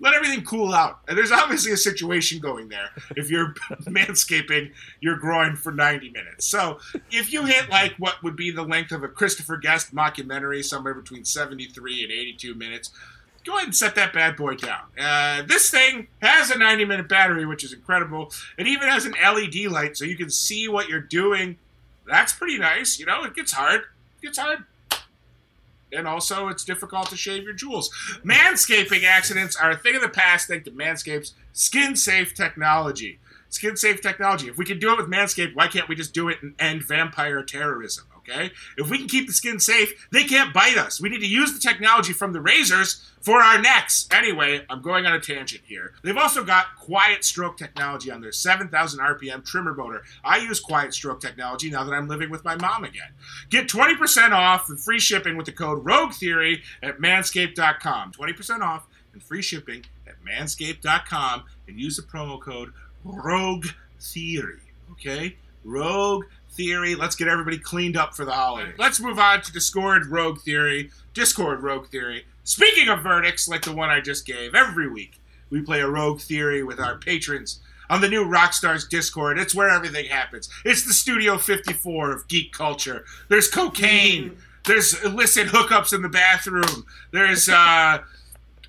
[0.00, 1.00] Let everything cool out.
[1.08, 3.54] And there's obviously a situation going there if you're
[3.84, 6.46] manscaping your groin for 90 minutes.
[6.46, 6.78] So
[7.10, 10.94] if you hit like what would be the length of a Christopher Guest mockumentary, somewhere
[10.94, 12.90] between 73 and 82 minutes,
[13.44, 14.82] go ahead and set that bad boy down.
[14.98, 18.32] Uh, this thing has a 90 minute battery, which is incredible.
[18.58, 21.56] It even has an LED light so you can see what you're doing.
[22.06, 22.98] That's pretty nice.
[22.98, 23.82] You know, it gets hard.
[24.20, 24.64] It gets hard.
[25.94, 27.90] And also, it's difficult to shave your jewels.
[28.24, 33.18] Manscaping accidents are a thing of the past thanks to Manscaped's skin safe technology.
[33.48, 34.48] Skin safe technology.
[34.48, 36.82] If we can do it with Manscaped, why can't we just do it and end
[36.82, 38.06] vampire terrorism?
[38.28, 38.52] Okay?
[38.78, 41.00] If we can keep the skin safe, they can't bite us.
[41.00, 44.08] We need to use the technology from the razors for our necks.
[44.10, 45.92] Anyway, I'm going on a tangent here.
[46.02, 50.02] They've also got quiet stroke technology on their 7,000 RPM trimmer motor.
[50.24, 53.12] I use quiet stroke technology now that I'm living with my mom again.
[53.50, 58.12] Get 20% off and free shipping with the code Rogue Theory at manscaped.com.
[58.12, 62.72] 20% off and free shipping at manscaped.com and use the promo code
[63.04, 63.66] Rogue
[64.00, 64.60] Theory.
[64.92, 65.36] Okay?
[65.64, 66.94] Rogue Theory.
[66.94, 68.74] Let's get everybody cleaned up for the holidays.
[68.78, 70.90] Let's move on to Discord Rogue Theory.
[71.12, 72.24] Discord Rogue Theory.
[72.44, 76.20] Speaking of verdicts like the one I just gave, every week we play a Rogue
[76.20, 79.38] Theory with our patrons on the new Rockstars Discord.
[79.38, 80.48] It's where everything happens.
[80.64, 83.04] It's the Studio 54 of geek culture.
[83.28, 84.36] There's cocaine.
[84.66, 86.86] There's illicit hookups in the bathroom.
[87.12, 87.98] There's uh,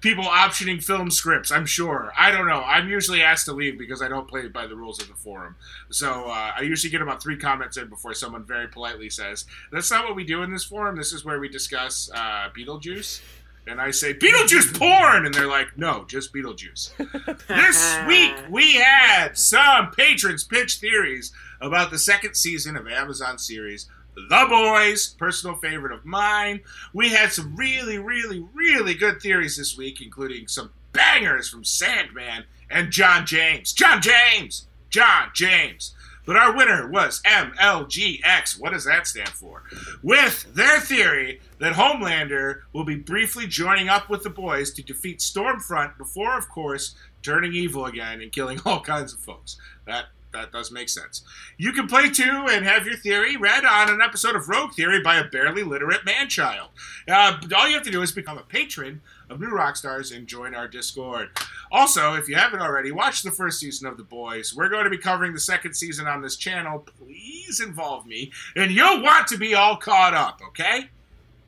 [0.06, 1.52] people optioning film scripts.
[1.52, 2.14] I'm sure.
[2.16, 2.62] I don't know.
[2.62, 5.56] I'm usually asked to leave because I don't play by the rules of the forum.
[5.90, 9.90] So uh, I usually get about three comments in before someone very politely says, "That's
[9.90, 10.96] not what we do in this forum.
[10.96, 13.22] This is where we discuss uh, Beetlejuice."
[13.68, 15.26] And I say, Beetlejuice porn!
[15.26, 16.96] And they're like, no, just Beetlejuice.
[17.48, 23.90] this week, we had some patrons pitch theories about the second season of Amazon series
[24.16, 26.62] The Boys, personal favorite of mine.
[26.94, 32.46] We had some really, really, really good theories this week, including some bangers from Sandman
[32.70, 33.74] and John James.
[33.74, 34.68] John James!
[34.90, 35.94] John James.
[36.26, 38.60] But our winner was MLGX.
[38.60, 39.64] What does that stand for?
[40.02, 45.20] With their theory that Homelander will be briefly joining up with the boys to defeat
[45.20, 49.58] Stormfront before, of course, turning evil again and killing all kinds of folks.
[49.86, 51.24] That that does make sense.
[51.58, 55.02] You can play too and have your theory read on an episode of Rogue Theory
[55.02, 56.70] by a barely literate man-child.
[57.08, 60.54] Uh, all you have to do is become a patron of New Rockstars and join
[60.54, 61.30] our Discord.
[61.72, 64.54] Also, if you haven't already, watch the first season of The Boys.
[64.56, 66.86] We're going to be covering the second season on this channel.
[67.00, 70.90] Please involve me, and you'll want to be all caught up, okay?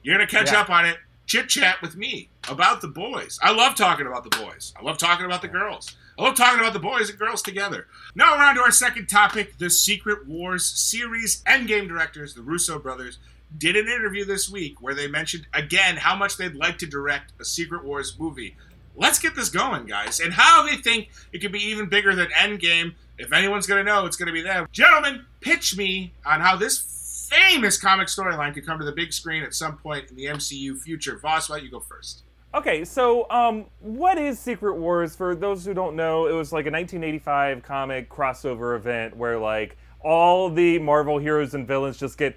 [0.04, 0.62] You're going to catch Yeah.
[0.62, 0.98] up on it,
[1.28, 3.38] chit chat with me about The Boys.
[3.44, 4.74] I love talking about The Boys.
[4.80, 5.96] I love talking about the girls.
[6.20, 7.86] Love talking about the boys and girls together.
[8.16, 11.44] Now we're on to our second topic the Secret Wars series.
[11.44, 13.20] Endgame directors, the Russo brothers,
[13.56, 17.34] did an interview this week where they mentioned again how much they'd like to direct
[17.40, 18.56] a Secret Wars movie.
[18.96, 22.28] Let's get this going, guys, and how they think it could be even bigger than
[22.30, 22.96] Endgame.
[23.20, 24.68] If anyone's going to know, it's going to be them.
[24.72, 29.44] Gentlemen, pitch me on how this famous comic storyline could come to the big screen
[29.44, 31.20] at some point in the MCU future.
[31.20, 32.24] Voss, why don't you go first?
[32.58, 35.16] Okay, so um, what is Secret Wars?
[35.16, 39.78] For those who don't know, it was like a 1985 comic crossover event where like
[40.00, 42.36] all the Marvel heroes and villains just get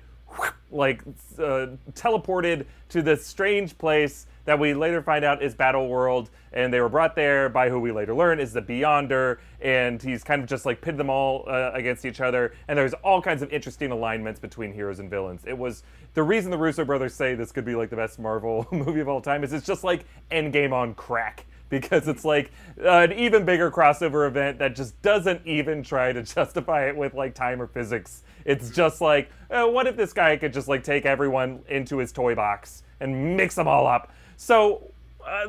[0.70, 1.00] like
[1.38, 6.74] uh, teleported to this strange place that we later find out is Battle World, and
[6.74, 10.42] they were brought there by who we later learn is the Beyonder, and he's kind
[10.42, 13.52] of just like pitted them all uh, against each other, and there's all kinds of
[13.52, 15.42] interesting alignments between heroes and villains.
[15.46, 15.84] It was
[16.14, 19.08] the reason the Russo brothers say this could be like the best Marvel movie of
[19.08, 22.50] all time is it's just like Endgame on crack because it's like
[22.84, 27.36] an even bigger crossover event that just doesn't even try to justify it with like
[27.36, 28.24] time or physics.
[28.44, 32.10] It's just like, uh, what if this guy could just like take everyone into his
[32.10, 34.12] toy box and mix them all up?
[34.42, 34.90] So,
[35.22, 35.48] uh,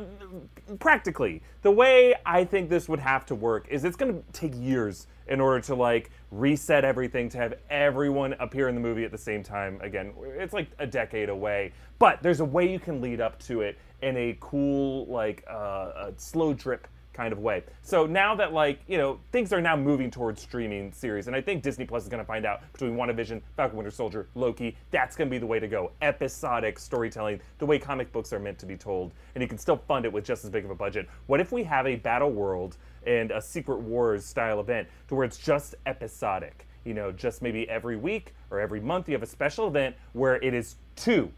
[0.78, 4.52] practically, the way I think this would have to work is it's going to take
[4.54, 9.10] years in order to like reset everything to have everyone appear in the movie at
[9.10, 10.12] the same time again.
[10.22, 13.78] It's like a decade away, but there's a way you can lead up to it
[14.02, 17.62] in a cool, like, uh, a slow drip kind of way.
[17.82, 21.40] So now that like you know things are now moving towards streaming series, and I
[21.40, 25.16] think Disney Plus is going to find out between WandaVision, Falcon Winter Soldier, Loki, that's
[25.16, 25.92] going to be the way to go.
[26.02, 29.76] Episodic storytelling, the way comic books are meant to be told, and you can still
[29.76, 31.08] fund it with just as big of a budget.
[31.26, 35.24] What if we have a Battle World and a Secret Wars style event to where
[35.24, 36.66] it's just episodic?
[36.84, 40.36] You know, just maybe every week or every month you have a special event where
[40.36, 41.32] it is two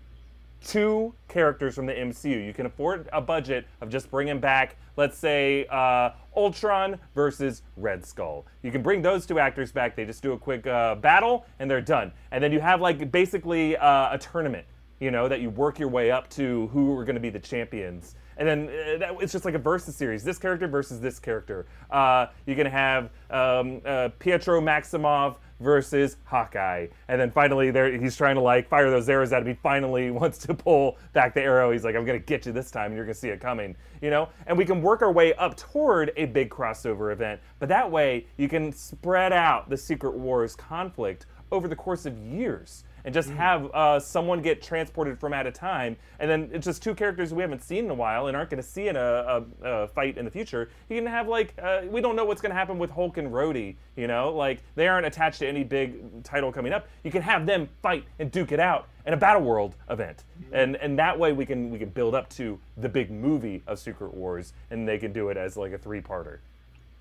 [0.61, 2.45] two characters from the MCU.
[2.45, 8.05] You can afford a budget of just bringing back, let's say, uh, Ultron versus Red
[8.05, 8.47] Skull.
[8.63, 9.97] You can bring those two actors back.
[9.97, 12.13] They just do a quick uh, battle and they're done.
[12.31, 14.67] And then you have like basically uh, a tournament,
[15.01, 17.39] you know, that you work your way up to who are going to be the
[17.39, 18.15] champions.
[18.37, 20.25] And then uh, that, it's just like a versus series.
[20.25, 21.67] This character versus this character.
[21.91, 26.89] Uh, you can have um, uh, Pietro Maximoff versus Hawkeye.
[27.09, 29.49] And then finally, there he's trying to like fire those arrows at him.
[29.49, 31.71] He finally wants to pull back the arrow.
[31.71, 34.11] He's like, "I'm gonna get you this time, and you're gonna see it coming." You
[34.11, 34.29] know.
[34.47, 37.41] And we can work our way up toward a big crossover event.
[37.59, 42.19] But that way, you can spread out the Secret Wars conflict over the course of
[42.19, 42.85] years.
[43.05, 46.83] And just have uh, someone get transported from at a time, and then it's just
[46.83, 49.45] two characters we haven't seen in a while and aren't going to see in a,
[49.63, 50.71] a, a fight in the future.
[50.89, 53.29] You can have like uh, we don't know what's going to happen with Hulk and
[53.29, 53.77] Rhodey.
[53.95, 56.89] You know, like they aren't attached to any big title coming up.
[57.03, 60.77] You can have them fight and duke it out in a Battle World event, and
[60.77, 64.15] and that way we can we can build up to the big movie of Secret
[64.15, 66.39] Wars, and they can do it as like a three-parter.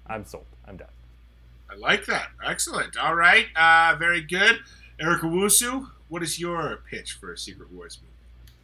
[0.05, 0.45] I'm sold.
[0.67, 0.89] I'm done.
[1.71, 2.27] I like that.
[2.45, 2.97] Excellent.
[2.97, 3.45] All right.
[3.55, 4.59] Uh, very good.
[4.99, 8.13] Eric Owusu, what is your pitch for a Secret Wars movie?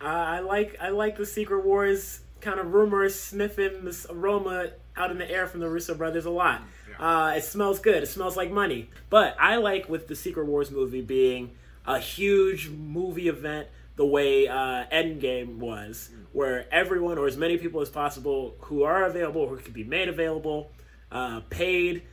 [0.02, 5.12] Uh, I like I like the Secret Wars kind of rumors sniffing this aroma out
[5.12, 6.62] in the air from the Russo brothers a lot.
[6.98, 8.04] Uh, it smells good.
[8.04, 8.90] It smells like money.
[9.10, 11.52] But I like with the Secret Wars movie being
[11.86, 17.82] a huge movie event the way uh, Endgame was, where everyone or as many people
[17.82, 20.72] as possible who are available, who could be made available,
[21.12, 22.04] uh, paid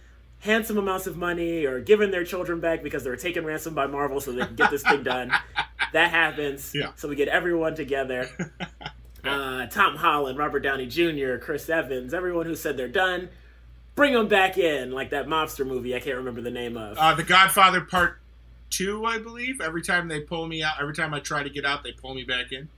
[0.47, 3.87] handsome amounts of money or given their children back because they were taken ransom by
[3.87, 5.33] Marvel so they can get this thing done.
[5.93, 6.73] That happens.
[6.75, 6.91] Yeah.
[6.97, 8.29] So we get everyone together.
[9.25, 13.29] Uh, Tom Holland, Robert Downey Jr., Chris Evans, everyone who said they're done,
[13.97, 16.97] bring them back in, like that mobster movie I can't remember the name of.
[16.97, 18.21] Uh, the Godfather Part
[18.71, 19.61] Two, I believe.
[19.61, 22.15] Every time they pull me out, every time I try to get out, they pull
[22.15, 22.69] me back in.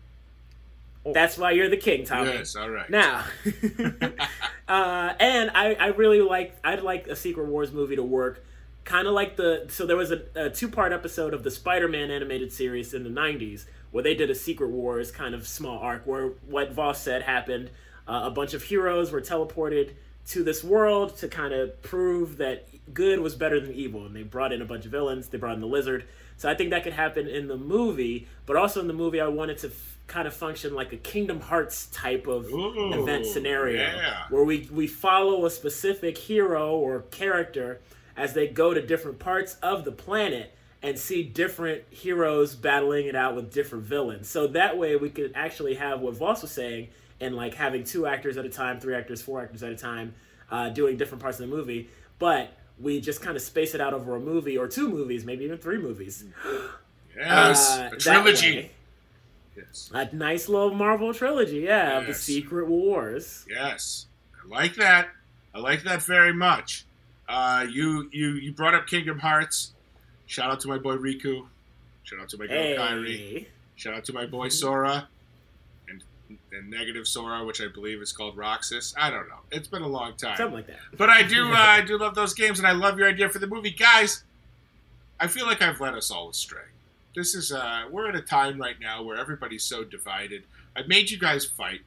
[1.04, 2.30] That's why you're the king, Tommy.
[2.32, 2.54] Yes.
[2.56, 2.88] All right.
[2.90, 3.24] Now,
[4.68, 8.44] uh, and I, I really like I'd like a Secret Wars movie to work,
[8.84, 11.88] kind of like the so there was a, a two part episode of the Spider
[11.88, 15.78] Man animated series in the '90s where they did a Secret Wars kind of small
[15.78, 17.70] arc where what Voss said happened.
[18.06, 19.92] Uh, a bunch of heroes were teleported
[20.28, 24.22] to this world to kind of prove that good was better than evil, and they
[24.22, 25.28] brought in a bunch of villains.
[25.28, 26.06] They brought in the Lizard.
[26.36, 29.28] So I think that could happen in the movie, but also in the movie, I
[29.28, 33.82] wanted to f- kind of function like a Kingdom Hearts type of Ooh, event scenario
[33.82, 34.24] yeah.
[34.30, 37.80] where we we follow a specific hero or character
[38.16, 43.14] as they go to different parts of the planet and see different heroes battling it
[43.14, 44.28] out with different villains.
[44.28, 46.88] So that way we could actually have what Voss was saying
[47.20, 50.14] and like having two actors at a time, three actors, four actors at a time,
[50.50, 51.90] uh, doing different parts of the movie.
[52.18, 55.44] But we just kind of space it out over a movie or two movies, maybe
[55.44, 56.24] even three movies.
[57.16, 58.70] Yes, Uh, a trilogy.
[59.58, 59.90] Yes.
[59.92, 63.44] A nice little Marvel trilogy, yeah, of the Secret Wars.
[63.48, 65.08] Yes, I like that.
[65.54, 66.86] I like that very much.
[67.28, 69.72] Uh, you you you brought up Kingdom Hearts.
[70.26, 71.46] Shout out to my boy Riku.
[72.04, 73.02] Shout out to my girl.
[73.04, 73.48] Hey.
[73.76, 75.08] Shout out to my boy Sora.
[75.88, 76.02] And,
[76.52, 78.94] and negative Sora, which I believe is called Roxas.
[78.96, 79.40] I don't know.
[79.50, 80.36] It's been a long time.
[80.36, 80.78] Something like that.
[80.96, 83.38] But I do uh, I do love those games, and I love your idea for
[83.38, 84.24] the movie, guys.
[85.20, 86.62] I feel like I've led us all astray.
[87.18, 90.44] This is uh, we're at a time right now where everybody's so divided.
[90.76, 91.80] I made you guys fight.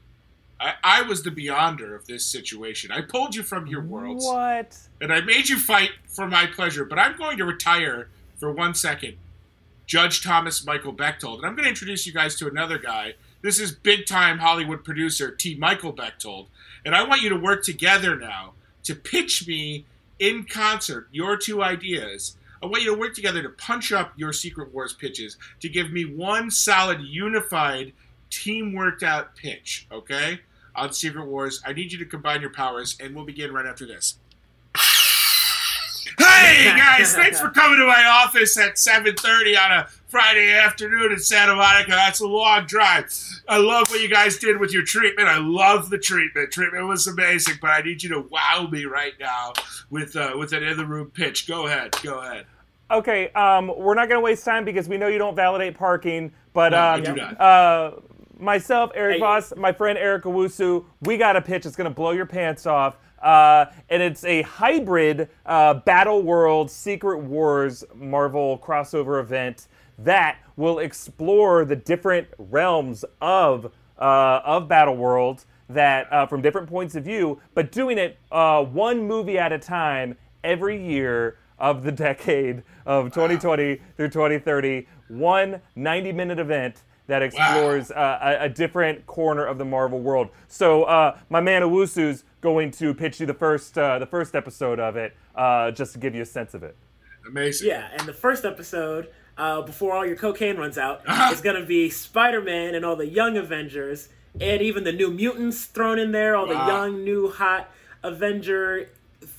[0.60, 2.91] I, I was the beyonder of this situation.
[2.91, 4.78] I pulled you from your worlds, What?
[5.00, 6.84] and I made you fight for my pleasure.
[6.84, 8.10] But I'm going to retire
[8.41, 9.15] for one second.
[9.86, 13.13] Judge Thomas Michael Bechtold, and I'm going to introduce you guys to another guy.
[13.41, 15.56] This is big time Hollywood producer T.
[15.56, 16.48] Michael Bechtold,
[16.84, 18.52] and I want you to work together now
[18.84, 19.86] to pitch me
[20.20, 22.36] in concert your two ideas.
[22.62, 25.91] I want you to work together to punch up your Secret Wars pitches to give
[25.91, 27.93] me one solid, unified,
[28.30, 30.41] team worked out pitch, okay?
[30.76, 31.62] On Secret Wars.
[31.65, 34.19] I need you to combine your powers, and we'll begin right after this.
[36.52, 41.18] Hey guys, thanks for coming to my office at 7:30 on a Friday afternoon in
[41.18, 41.92] Santa Monica.
[41.92, 43.10] That's a long drive.
[43.48, 45.30] I love what you guys did with your treatment.
[45.30, 46.52] I love the treatment.
[46.52, 49.54] Treatment was amazing, but I need you to wow me right now
[49.90, 51.48] with uh, with an in the room pitch.
[51.48, 51.96] Go ahead.
[52.04, 52.46] Go ahead.
[52.92, 56.34] Okay, um, we're not going to waste time because we know you don't validate parking.
[56.52, 57.40] But No, I um, do not.
[57.40, 57.92] Uh,
[58.38, 59.20] myself, Eric Hey.
[59.22, 61.66] Voss, my friend Eric Owusu, we got a pitch.
[61.66, 62.98] It's going to blow your pants off.
[63.21, 69.67] Uh, and it's a hybrid uh, Battle World Secret Wars Marvel crossover event
[69.99, 76.67] that will explore the different realms of uh, of Battle World that uh, from different
[76.67, 81.84] points of view, but doing it uh, one movie at a time every year of
[81.84, 84.88] the decade of 2020 through 2030.
[85.07, 90.29] One 90 minute event that explores uh, a, a different corner of the Marvel world.
[90.47, 94.80] So uh, my man Owusu's going to pitch you the first uh, the first episode
[94.80, 96.75] of it, uh, just to give you a sense of it.
[97.27, 97.67] Amazing.
[97.69, 101.32] Yeah, and the first episode, uh, before all your cocaine runs out, Uh-huh.
[101.32, 105.99] is gonna be Spider-Man and all the young Avengers, and even the new mutants thrown
[105.99, 107.69] in there, all the young, new, hot
[108.04, 108.89] Avenger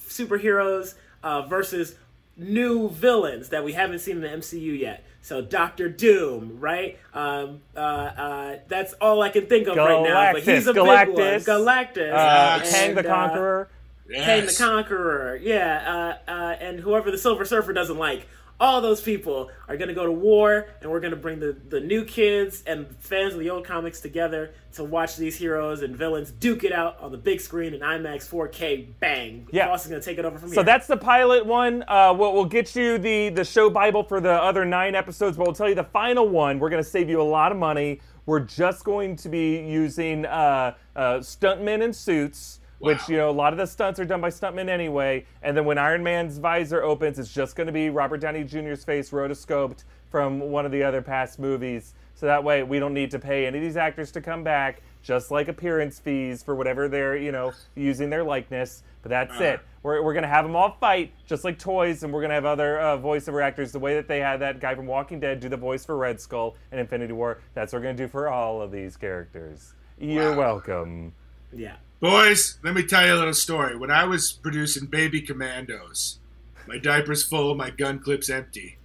[0.08, 1.96] superheroes uh, versus
[2.36, 5.04] new villains that we haven't seen in the MCU yet.
[5.22, 6.98] So Doctor Doom, right?
[7.14, 10.32] Um, uh, uh, that's all I can think of right now.
[10.32, 11.14] But he's a Galactus, big
[11.48, 11.64] one.
[11.64, 12.72] Galactus, Uh, Yes.
[12.72, 13.68] Kang the and, uh, Conqueror.
[14.12, 18.26] Kang the Conqueror, yeah, uh, uh, and whoever the Silver Surfer doesn't like.
[18.62, 22.04] All those people are gonna go to war, and we're gonna bring the, the new
[22.04, 26.62] kids and fans of the old comics together to watch these heroes and villains duke
[26.64, 28.86] it out on the big screen in IMAX 4K.
[29.00, 29.48] Bang!
[29.52, 29.66] Yeah.
[29.66, 30.54] Boss is gonna take it over from me.
[30.54, 30.66] So here.
[30.66, 31.84] that's the pilot one.
[31.88, 35.44] Uh, we'll, we'll get you the the show bible for the other nine episodes, but
[35.44, 36.58] we'll tell you the final one.
[36.58, 38.00] We're going to save you a lot of money.
[38.26, 43.06] We're just going to be using uh, uh, stuntmen in suits, which Wow.
[43.08, 45.24] you know a lot of the stunts are done by stuntmen anyway.
[45.42, 48.84] And then when Iron Man's visor opens, it's just going to be Robert Downey Jr.'s
[48.84, 51.94] face rotoscoped from one of the other past movies.
[52.14, 54.82] So that way we don't need to pay any of these actors to come back,
[55.02, 58.82] just like appearance fees for whatever they're you know using their likeness.
[59.02, 59.44] But that's Uh-huh.
[59.44, 59.60] it.
[59.82, 62.78] We're, we're gonna have them all fight just like toys, and we're gonna have other
[62.80, 65.56] uh, voiceover actors the way that they had that guy from Walking Dead do the
[65.56, 67.38] voice for Red Skull and Infinity War.
[67.54, 69.74] That's what we're gonna do for all of these characters.
[69.98, 70.38] You're Wow.
[70.38, 71.12] welcome.
[71.52, 71.76] Yeah.
[72.00, 73.76] Boys, let me tell you a little story.
[73.76, 76.18] When I was producing Baby Commandos,
[76.66, 78.78] my diaper's full, my gun clip's empty.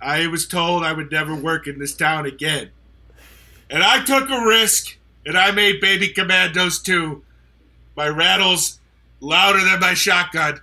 [0.00, 2.70] I was told I would never work in this town again.
[3.68, 7.22] And I took a risk, and I made Baby Commandos 2.
[7.96, 8.80] My rattles
[9.20, 10.60] louder than my shotgun.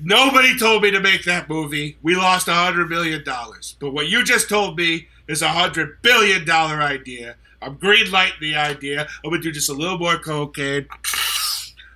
[0.00, 1.96] Nobody told me to make that movie.
[2.02, 3.76] We lost a hundred million dollars.
[3.80, 7.34] But what you just told me is a hundred billion dollar idea.
[7.60, 9.06] I'm green lighting the idea.
[9.24, 10.86] I'm gonna do just a little more cocaine,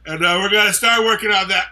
[0.07, 1.69] and uh, we're gonna start working on that.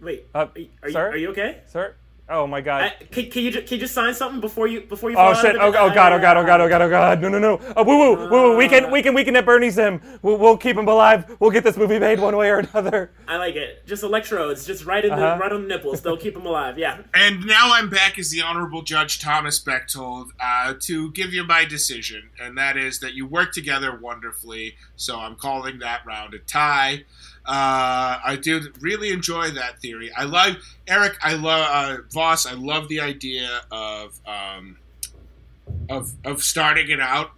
[0.00, 1.10] Wait, Uh, are, you- are, you, sir?
[1.10, 1.60] are you okay?
[1.68, 1.94] Sir?
[2.28, 2.84] Oh my God.
[2.84, 5.16] I, can, can you ju- can you just sign something before you before you?
[5.16, 5.56] Oh fall out shit!
[5.56, 6.12] of Oh, the- oh god!
[6.12, 6.36] Oh god!
[6.36, 6.60] Oh god!
[6.62, 6.82] Oh god!
[6.82, 7.20] Oh god!
[7.20, 7.28] No!
[7.28, 7.38] No!
[7.38, 7.60] No!
[7.76, 7.98] Oh, woo!
[7.98, 8.16] Woo!
[8.16, 8.30] Woo!
[8.30, 8.56] woo.
[8.56, 10.00] We can we can we can at Bernie's him.
[10.22, 11.36] We'll, we'll keep him alive.
[11.40, 13.10] We'll get this movie made one way or another.
[13.28, 13.86] I like it.
[13.86, 15.40] Just electrodes, just right in the Uh-huh.
[15.42, 16.00] right on the nipples.
[16.00, 16.78] They'll keep him alive.
[16.78, 16.98] Yeah.
[17.14, 21.64] And now I'm back as the Honorable Judge Thomas Bechtold uh, to give you my
[21.64, 24.76] decision, and that is that you work together wonderfully.
[24.96, 27.04] So I'm calling that round a tie.
[27.44, 30.12] Uh, I did really enjoy that theory.
[30.16, 31.14] I love Eric.
[31.22, 32.46] I love uh, Voss.
[32.46, 34.78] I love the idea of um,
[35.88, 37.32] of of starting it out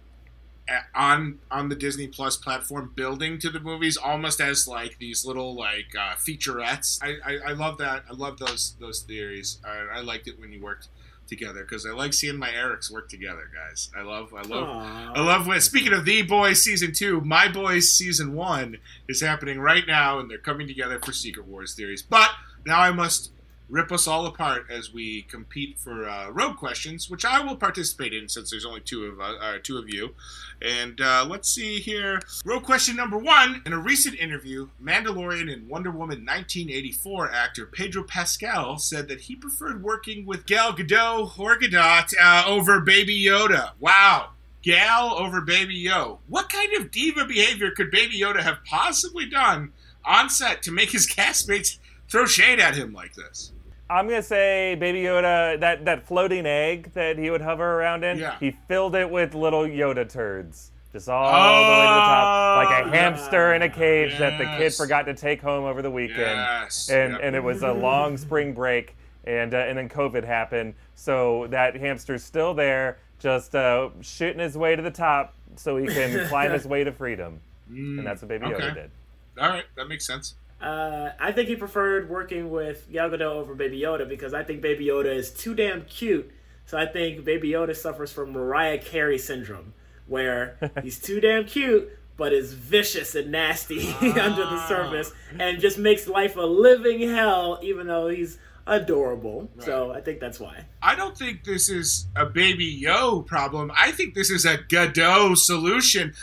[0.93, 5.55] on on the Disney Plus platform, building to the movies almost as like these little
[5.55, 6.99] like uh, featurettes.
[7.03, 8.03] I, I, I love that.
[8.09, 9.59] I love those those theories.
[9.65, 10.87] I, I liked it when you worked
[11.27, 13.89] together because I like seeing my Erics work together, guys.
[13.97, 14.67] I love I love
[15.15, 15.61] I love when.
[15.61, 20.29] Speaking of the boys season two, my boys season one is happening right now, and
[20.29, 22.01] they're coming together for Secret Wars theories.
[22.01, 22.31] But
[22.65, 23.31] now I must
[23.69, 28.13] rip us all apart as we compete for uh, road questions, which I will participate
[28.13, 30.13] in since there's only two of uh, uh, two of you.
[30.61, 32.21] And uh, let's see here.
[32.45, 33.61] Road question number one.
[33.65, 39.35] In a recent interview, Mandalorian and Wonder Woman 1984 actor Pedro Pascal said that he
[39.35, 43.71] preferred working with Gal Gadot or Gadot uh, over Baby Yoda.
[43.79, 44.29] Wow.
[44.61, 46.17] Gal over Baby Yoda.
[46.27, 50.91] What kind of diva behavior could Baby Yoda have possibly done on set to make
[50.91, 51.77] his castmates
[52.09, 53.51] throw shade at him like this?
[53.89, 58.17] I'm gonna say Baby Yoda, that that floating egg that he would hover around in.
[58.17, 58.37] Yeah.
[58.39, 62.83] He filled it with little Yoda turds, just all the way to the top, like
[62.85, 65.91] a Oh, hamster in a cage that the kid forgot to take home over the
[65.91, 66.19] weekend.
[66.19, 66.89] Yes.
[66.89, 67.21] And Yep.
[67.23, 71.75] and it was a long spring break, and uh, and then COVID happened, so that
[71.75, 76.51] hamster's still there, just uh, shooting his way to the top so he can climb
[76.51, 77.39] his way to freedom.
[77.69, 78.63] and that's what Baby okay.
[78.63, 78.91] Yoda did.
[79.39, 80.35] All right, that makes sense.
[80.65, 84.61] Uh, I think he preferred working with Gal Gadot over Baby Yoda because I think
[84.61, 86.31] Baby Yoda is too damn cute.
[86.65, 89.73] So I think Baby Yoda suffers from Mariah Carey syndrome,
[90.07, 95.77] where he's too damn cute but is vicious and nasty under the surface and just
[95.77, 98.37] makes life a living hell, even though he's
[98.67, 99.49] adorable.
[99.59, 100.65] So I think that's why.
[100.81, 103.71] I don't think this is a Baby Yo problem.
[103.77, 106.13] I think this is a Gadot solution.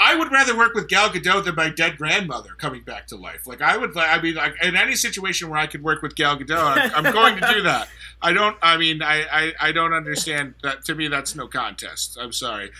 [0.00, 3.46] I would rather work with Gal Gadot than my dead grandmother coming back to life.
[3.46, 6.38] Like I would, I mean, like in any situation where I could work with Gal
[6.38, 7.88] Gadot, I'm, I'm going to do that.
[8.22, 8.56] I don't.
[8.62, 10.84] I mean, I, I, I don't understand that.
[10.84, 12.16] To me, that's no contest.
[12.20, 12.70] I'm sorry.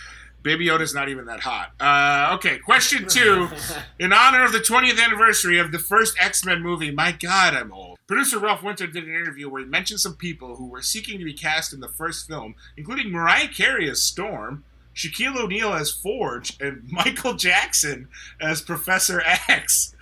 [0.41, 1.73] Baby Yoda's not even that hot.
[1.79, 3.49] Uh, okay, question two.
[3.99, 7.73] In honor of the 20th anniversary of the first X Men movie, my God, I'm
[7.73, 7.97] old.
[8.07, 11.25] Producer Ralph Winter did an interview where he mentioned some people who were seeking to
[11.25, 14.63] be cast in the first film, including Mariah Carey as Storm,
[14.95, 18.07] Shaquille O'Neal as Forge, and Michael Jackson
[18.39, 19.95] as Professor X.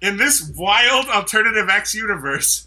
[0.00, 2.66] In this wild alternative X universe,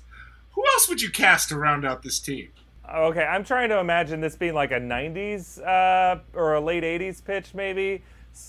[0.52, 2.50] who else would you cast to round out this team?
[2.94, 7.24] Okay, I'm trying to imagine this being like a 90s uh, or a late 80s
[7.24, 8.04] pitch, maybe.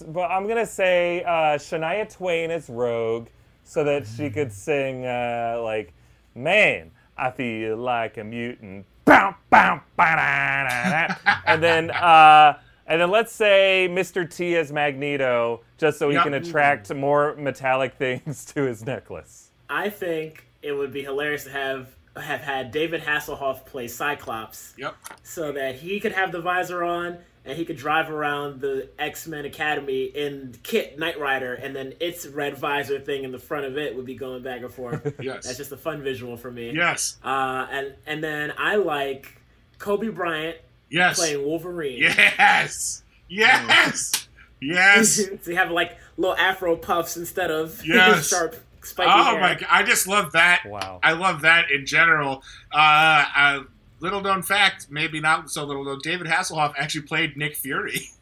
[0.08, 3.28] But I'm gonna say uh, Shania Twain as Rogue,
[3.64, 5.92] so that she could sing uh, like,
[6.34, 11.36] "Man, I feel like a mutant." Bow, bow, ba-da-da-da.
[11.46, 14.28] and then, uh, and then let's say Mr.
[14.28, 16.24] T as Magneto, just so he Yep.
[16.24, 19.50] can attract more metallic things to his necklace.
[19.68, 24.72] I think it would be hilarious to have have had David Hasselhoff play Cyclops.
[24.78, 24.94] Yep.
[25.22, 29.26] so that he could have the visor on and he could drive around the X
[29.28, 33.66] Men Academy in KITT Knight Rider, and then its red visor thing in the front
[33.66, 35.14] of it would be going back and forth.
[35.20, 35.44] Yes.
[35.44, 36.72] That's just a fun visual for me.
[36.74, 37.18] Yes.
[37.24, 39.40] Uh, and and then I like
[39.78, 40.56] Kobe Bryant
[40.90, 41.18] Yes.
[41.18, 41.98] playing Wolverine.
[42.02, 43.02] Yes.
[43.28, 44.28] Yes.
[44.60, 45.16] Yes.
[45.42, 48.28] so you have like little Afro puffs instead of Yes.
[48.28, 49.40] sharp spiky Oh hair.
[49.40, 49.66] my god!
[49.70, 50.62] I just love that.
[50.66, 51.00] Wow.
[51.02, 52.42] I love that in general.
[52.72, 53.60] Uh, uh,
[54.00, 55.98] little known fact, maybe not so little known.
[56.02, 58.00] David Hasselhoff actually played Nick Fury.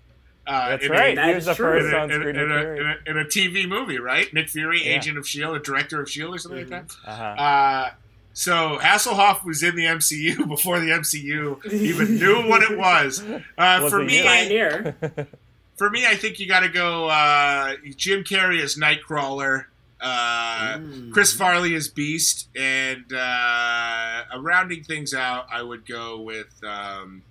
[0.46, 1.12] Uh, That's in right.
[1.14, 2.96] A, That he was the first in, a, in, a, in, Fury.
[3.06, 4.30] in, a, TV movie, right?
[4.34, 4.96] Nick Fury, Yeah.
[4.96, 6.94] agent of Shield, a director of Shield, or something like that.
[7.06, 7.22] Uh-huh.
[7.24, 7.90] Uh,
[8.34, 13.22] so Hasselhoff was in the MCU before the MCU even knew what it was.
[13.22, 13.40] Uh,
[13.82, 14.24] Was for me, you?
[14.24, 14.96] Pioneer.
[15.76, 19.66] for me, I think you got to go uh, Jim Carrey as Nightcrawler,
[20.00, 20.80] uh,
[21.12, 26.62] Chris Farley as Beast, and uh, rounding things out, I would go with.
[26.62, 27.22] Um,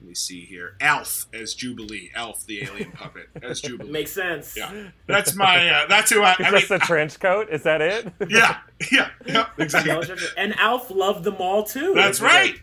[0.00, 3.90] let me see here, Alf as Jubilee, Alf the alien puppet as Jubilee.
[3.90, 4.56] Makes sense.
[4.56, 5.68] yeah, that's my.
[5.68, 6.36] Uh, that's who I.
[6.38, 7.48] I mean, Just a trench coat?
[7.50, 8.12] Is that it?
[8.28, 8.58] yeah,
[8.92, 10.16] yeah, yeah, exactly.
[10.36, 11.94] And Alf loved them all too.
[11.94, 12.54] That's right.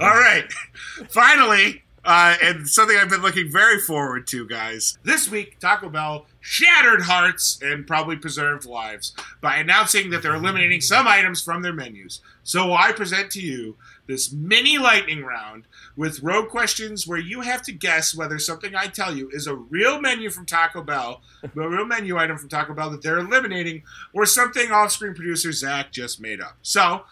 [0.00, 0.44] All right.
[1.08, 4.96] Finally, uh, and something I've been looking very forward to, guys.
[5.02, 10.80] This week, Taco Bell shattered hearts and probably preserved lives by announcing that they're eliminating
[10.80, 12.20] some items from their menus.
[12.44, 13.76] So I present to you
[14.06, 15.64] this mini lightning round
[15.96, 19.56] with road questions where you have to guess whether something I tell you is a
[19.56, 23.82] real menu from Taco Bell, a real menu item from Taco Bell that they're eliminating,
[24.12, 26.56] or something off-screen producer Zach just made up.
[26.62, 27.02] So,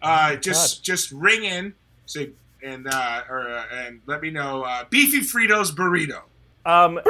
[0.00, 1.74] uh, just just ring in,
[2.06, 2.30] say,
[2.62, 4.62] and uh, or uh, and let me know.
[4.62, 6.22] Uh, Beefy Fritos burrito.
[6.66, 7.00] Um,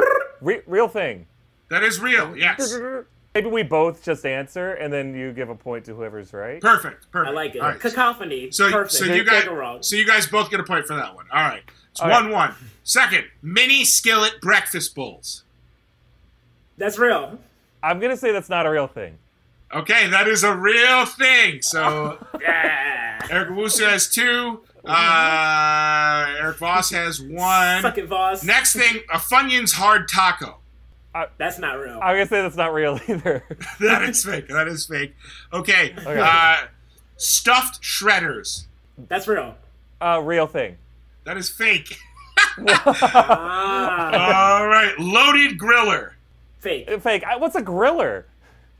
[0.41, 1.25] re- real thing.
[1.69, 2.35] That is real.
[2.37, 2.77] Yes.
[3.35, 6.59] Maybe we both just answer and then you give a point to whoever's right.
[6.59, 7.11] Perfect.
[7.11, 7.29] Perfect.
[7.29, 7.59] I like it.
[7.61, 7.79] All right.
[7.79, 8.49] Cacophony.
[8.51, 8.91] So, Perfect.
[8.91, 9.83] so you Can't guys, wrong.
[9.83, 11.25] so you guys both get a point for that one.
[11.31, 12.23] All right, it's All right.
[12.23, 12.55] one one.
[12.83, 15.43] Second, mini skillet breakfast bowls.
[16.77, 17.37] That's real.
[17.83, 19.17] I'm gonna say that's not a real thing.
[19.73, 21.61] Okay, that is a real thing.
[21.61, 23.27] So Yeah.
[23.29, 24.61] Eric Owusu has two.
[24.89, 27.81] Uh, Eric Voss has one.
[27.81, 28.43] Suck it, Voss.
[28.43, 30.57] Next thing, a Funyuns hard taco.
[31.37, 31.99] That's not real.
[32.01, 33.43] I'm gonna say that's not real either.
[33.79, 34.47] That is fake.
[34.47, 35.15] That is fake.
[35.51, 35.93] Okay.
[35.97, 36.19] Okay.
[36.21, 36.55] Uh,
[37.17, 38.65] stuffed shredders.
[39.09, 39.55] That's real.
[40.01, 40.77] uh, real thing.
[41.25, 41.97] That is fake.
[42.57, 44.93] Ah, All right.
[44.99, 46.11] Loaded griller.
[46.59, 46.89] fake.
[47.01, 47.23] Fake.
[47.25, 48.23] I- What's a griller?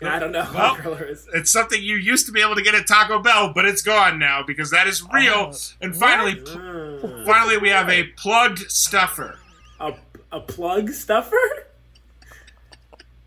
[0.02, 1.28] I don't know Well, what griller is.
[1.34, 4.18] It's something you used to be able to get at Taco Bell, but it's gone
[4.18, 5.52] now because that is real.
[5.52, 7.26] Oh, and finally, Mm.
[7.26, 9.38] finally, we have a plugged stuffer.
[9.80, 9.94] A,
[10.32, 11.36] a plug stuffer?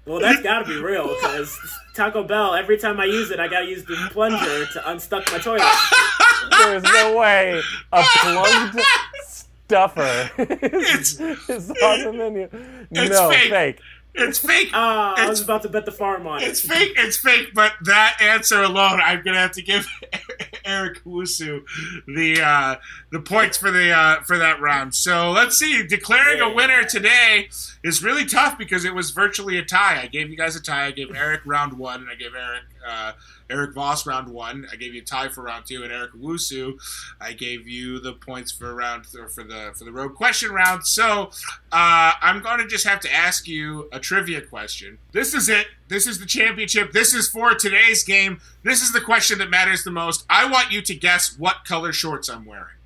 [0.06, 1.56] Well, that's gotta be real because
[1.94, 2.54] Taco Bell.
[2.54, 5.62] Every time I use it, I gotta use the plunger to unstuck my toilet.
[6.58, 7.60] There's no way
[7.92, 8.80] a plugged
[9.26, 12.48] stuffer It's is, is on the menu.
[12.90, 13.50] It's no, fake.
[13.50, 13.78] fake.
[14.14, 14.70] It's fake.
[14.74, 16.48] Ah, I was about to bet the farm on it.
[16.48, 16.92] It's fake.
[16.96, 17.54] It's fake.
[17.54, 19.86] But that answer alone, I'm gonna have to give
[20.64, 21.62] Eric Owusu
[22.06, 22.76] the uh,
[23.10, 24.94] the points for the uh, for that round.
[24.94, 25.86] So let's see.
[25.86, 27.48] Declaring a winner today
[27.84, 30.00] is really tough because it was virtually a tie.
[30.02, 30.86] I gave you guys a tie.
[30.86, 33.12] I gave Eric round one, and I gave Eric uh,
[33.50, 34.66] Eric Voss round one.
[34.72, 36.74] I gave you a tie for round two, and Eric Owusu,
[37.20, 40.86] I gave you the points for round or for the for the road question round.
[40.86, 41.30] So
[41.72, 44.98] uh, I'm going to just have to ask you a trivia question.
[45.12, 45.66] This is it.
[45.88, 46.92] This is the championship.
[46.92, 48.40] This is for today's game.
[48.62, 50.24] This is the question that matters the most.
[50.30, 52.76] I want you to guess what color shorts I'm wearing,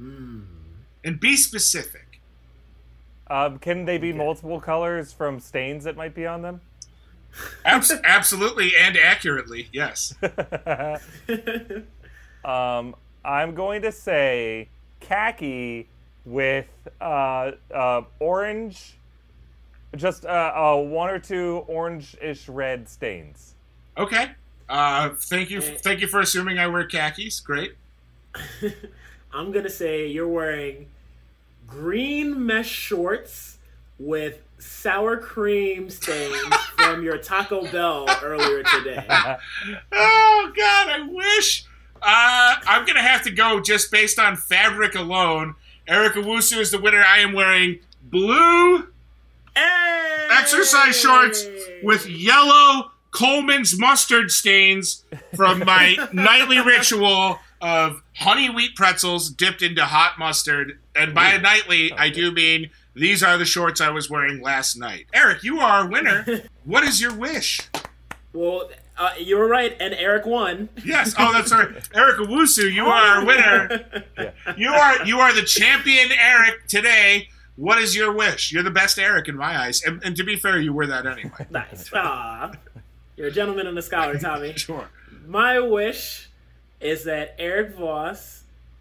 [0.00, 0.42] Mm.
[1.02, 2.05] and be specific.
[3.28, 6.60] Um, can they be multiple colors from stains that might be on them?
[7.64, 10.14] Abs- absolutely and accurately, yes.
[12.44, 14.68] um, I'm going to say
[15.00, 15.88] khaki
[16.24, 16.68] with
[17.00, 18.96] uh, uh, orange,
[19.96, 23.54] just uh, uh, one or two orange-ish red stains.
[23.98, 24.30] Okay.
[24.68, 25.60] Uh, thank you.
[25.60, 27.40] Thank you for assuming I wear khakis.
[27.40, 27.74] Great.
[29.32, 30.88] I'm gonna say you're wearing
[31.66, 33.58] green mesh shorts
[33.98, 39.06] with sour cream stains from your Taco Bell earlier today.
[39.92, 41.64] Oh God, I wish.
[42.00, 45.54] Uh, I'm gonna have to go just based on fabric alone.
[45.88, 47.02] Eric Owusu is the winner.
[47.02, 48.86] I am wearing blue
[49.54, 50.28] Hey!
[50.30, 51.46] exercise shorts
[51.82, 55.04] with yellow Coleman's mustard stains
[55.34, 60.78] from my nightly ritual of honey wheat pretzels dipped into hot mustard.
[60.96, 65.06] And by nightly, I do mean these are the shorts I was wearing last night.
[65.12, 66.24] Eric, you are a winner.
[66.64, 67.60] What is your wish?
[68.32, 68.68] Well,
[68.98, 70.68] uh, you were right, and Eric won.
[70.84, 71.14] Yes.
[71.16, 71.68] Oh, that's right.
[71.94, 74.02] Eric Owusu, you are our winner.
[74.56, 76.66] You are you are the champion, Eric.
[76.66, 78.52] Today, what is your wish?
[78.52, 79.82] You're the best Eric in my eyes.
[79.82, 81.46] And, and to be fair, you were that anyway.
[81.50, 81.90] Nice.
[81.92, 82.52] Aw.
[83.16, 84.54] You're a gentleman and a scholar, Tommy.
[84.56, 84.88] Sure.
[85.26, 86.28] My wish
[86.80, 88.35] is that Eric Voss,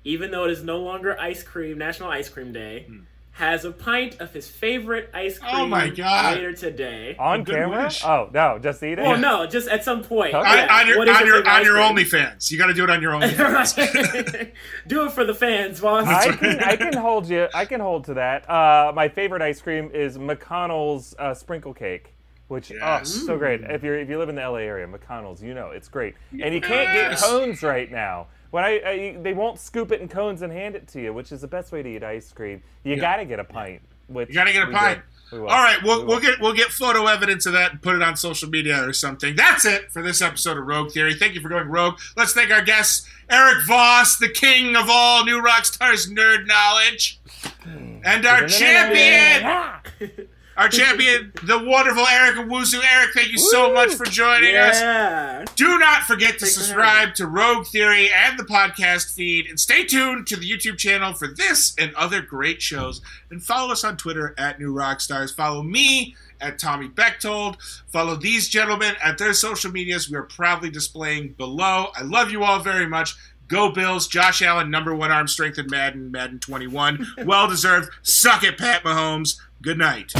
[0.05, 2.87] even though it is no longer ice cream National Ice Cream Day,
[3.31, 5.61] has a pint of his favorite ice cream Hmm.
[5.63, 6.35] Oh my God.
[6.35, 7.17] later today.
[7.19, 7.83] On camera?
[7.83, 8.01] wish.
[8.05, 8.99] Oh no, just eat it.
[8.99, 10.33] Well, no, just at some point.
[10.33, 10.47] Okay.
[10.49, 10.73] On, Yeah.
[10.79, 11.75] on your What is on your favorite on your?
[11.75, 12.49] OnlyFans.
[12.49, 14.51] You got to do it on your OnlyFans.
[14.87, 16.07] Do it for the fans, Voss.
[16.07, 17.47] I can I can hold you.
[17.53, 18.49] I can hold to that.
[18.49, 22.13] Uh, my favorite ice cream is McConnell's uh, sprinkle cake,
[22.47, 23.17] which Yes.
[23.23, 23.61] oh so great.
[23.61, 26.15] If you if you live in the LA area, McConnell's, you know it's great.
[26.31, 28.27] And you can't get cones right now.
[28.51, 31.31] When I, I they won't scoop it in cones and hand it to you, which
[31.31, 32.61] is the best way to eat ice cream.
[32.83, 33.81] You got to get a pint.
[34.07, 34.99] Which You got to get a pint.
[34.99, 35.03] did.
[35.31, 35.49] We will.
[35.49, 38.01] All right, we'll, We we'll get we'll get photo evidence of that and put it
[38.01, 39.35] on social media or something.
[39.35, 41.15] That's it for this episode of Rogue Theory.
[41.15, 41.99] Thank you for going rogue.
[42.15, 47.19] Let's thank our guests, Eric Voss, the king of all new rock stars nerd knowledge,
[47.63, 47.97] hmm.
[48.03, 50.27] and our champion!
[50.57, 52.81] our champion, the wonderful Eric Owusu.
[52.83, 55.49] Eric, thank you so much for joining us.
[55.55, 59.83] Do not forget to Thanks subscribe to Rogue Theory and the podcast feed, and stay
[59.83, 63.01] tuned to the YouTube channel for this and other great shows.
[63.29, 65.35] And follow us on Twitter at New Rockstars.
[65.35, 67.57] Follow me at Tommy Bechtold.
[67.87, 70.09] Follow these gentlemen at their social medias.
[70.09, 71.87] We are proudly displaying below.
[71.95, 73.15] I love you all very much.
[73.47, 74.07] Go Bills.
[74.07, 77.05] Josh Allen, number one arm strength in Madden, Madden 21.
[77.25, 77.89] Well deserved.
[78.01, 79.39] Suck it, Pat Mahomes.
[79.61, 80.13] Good night.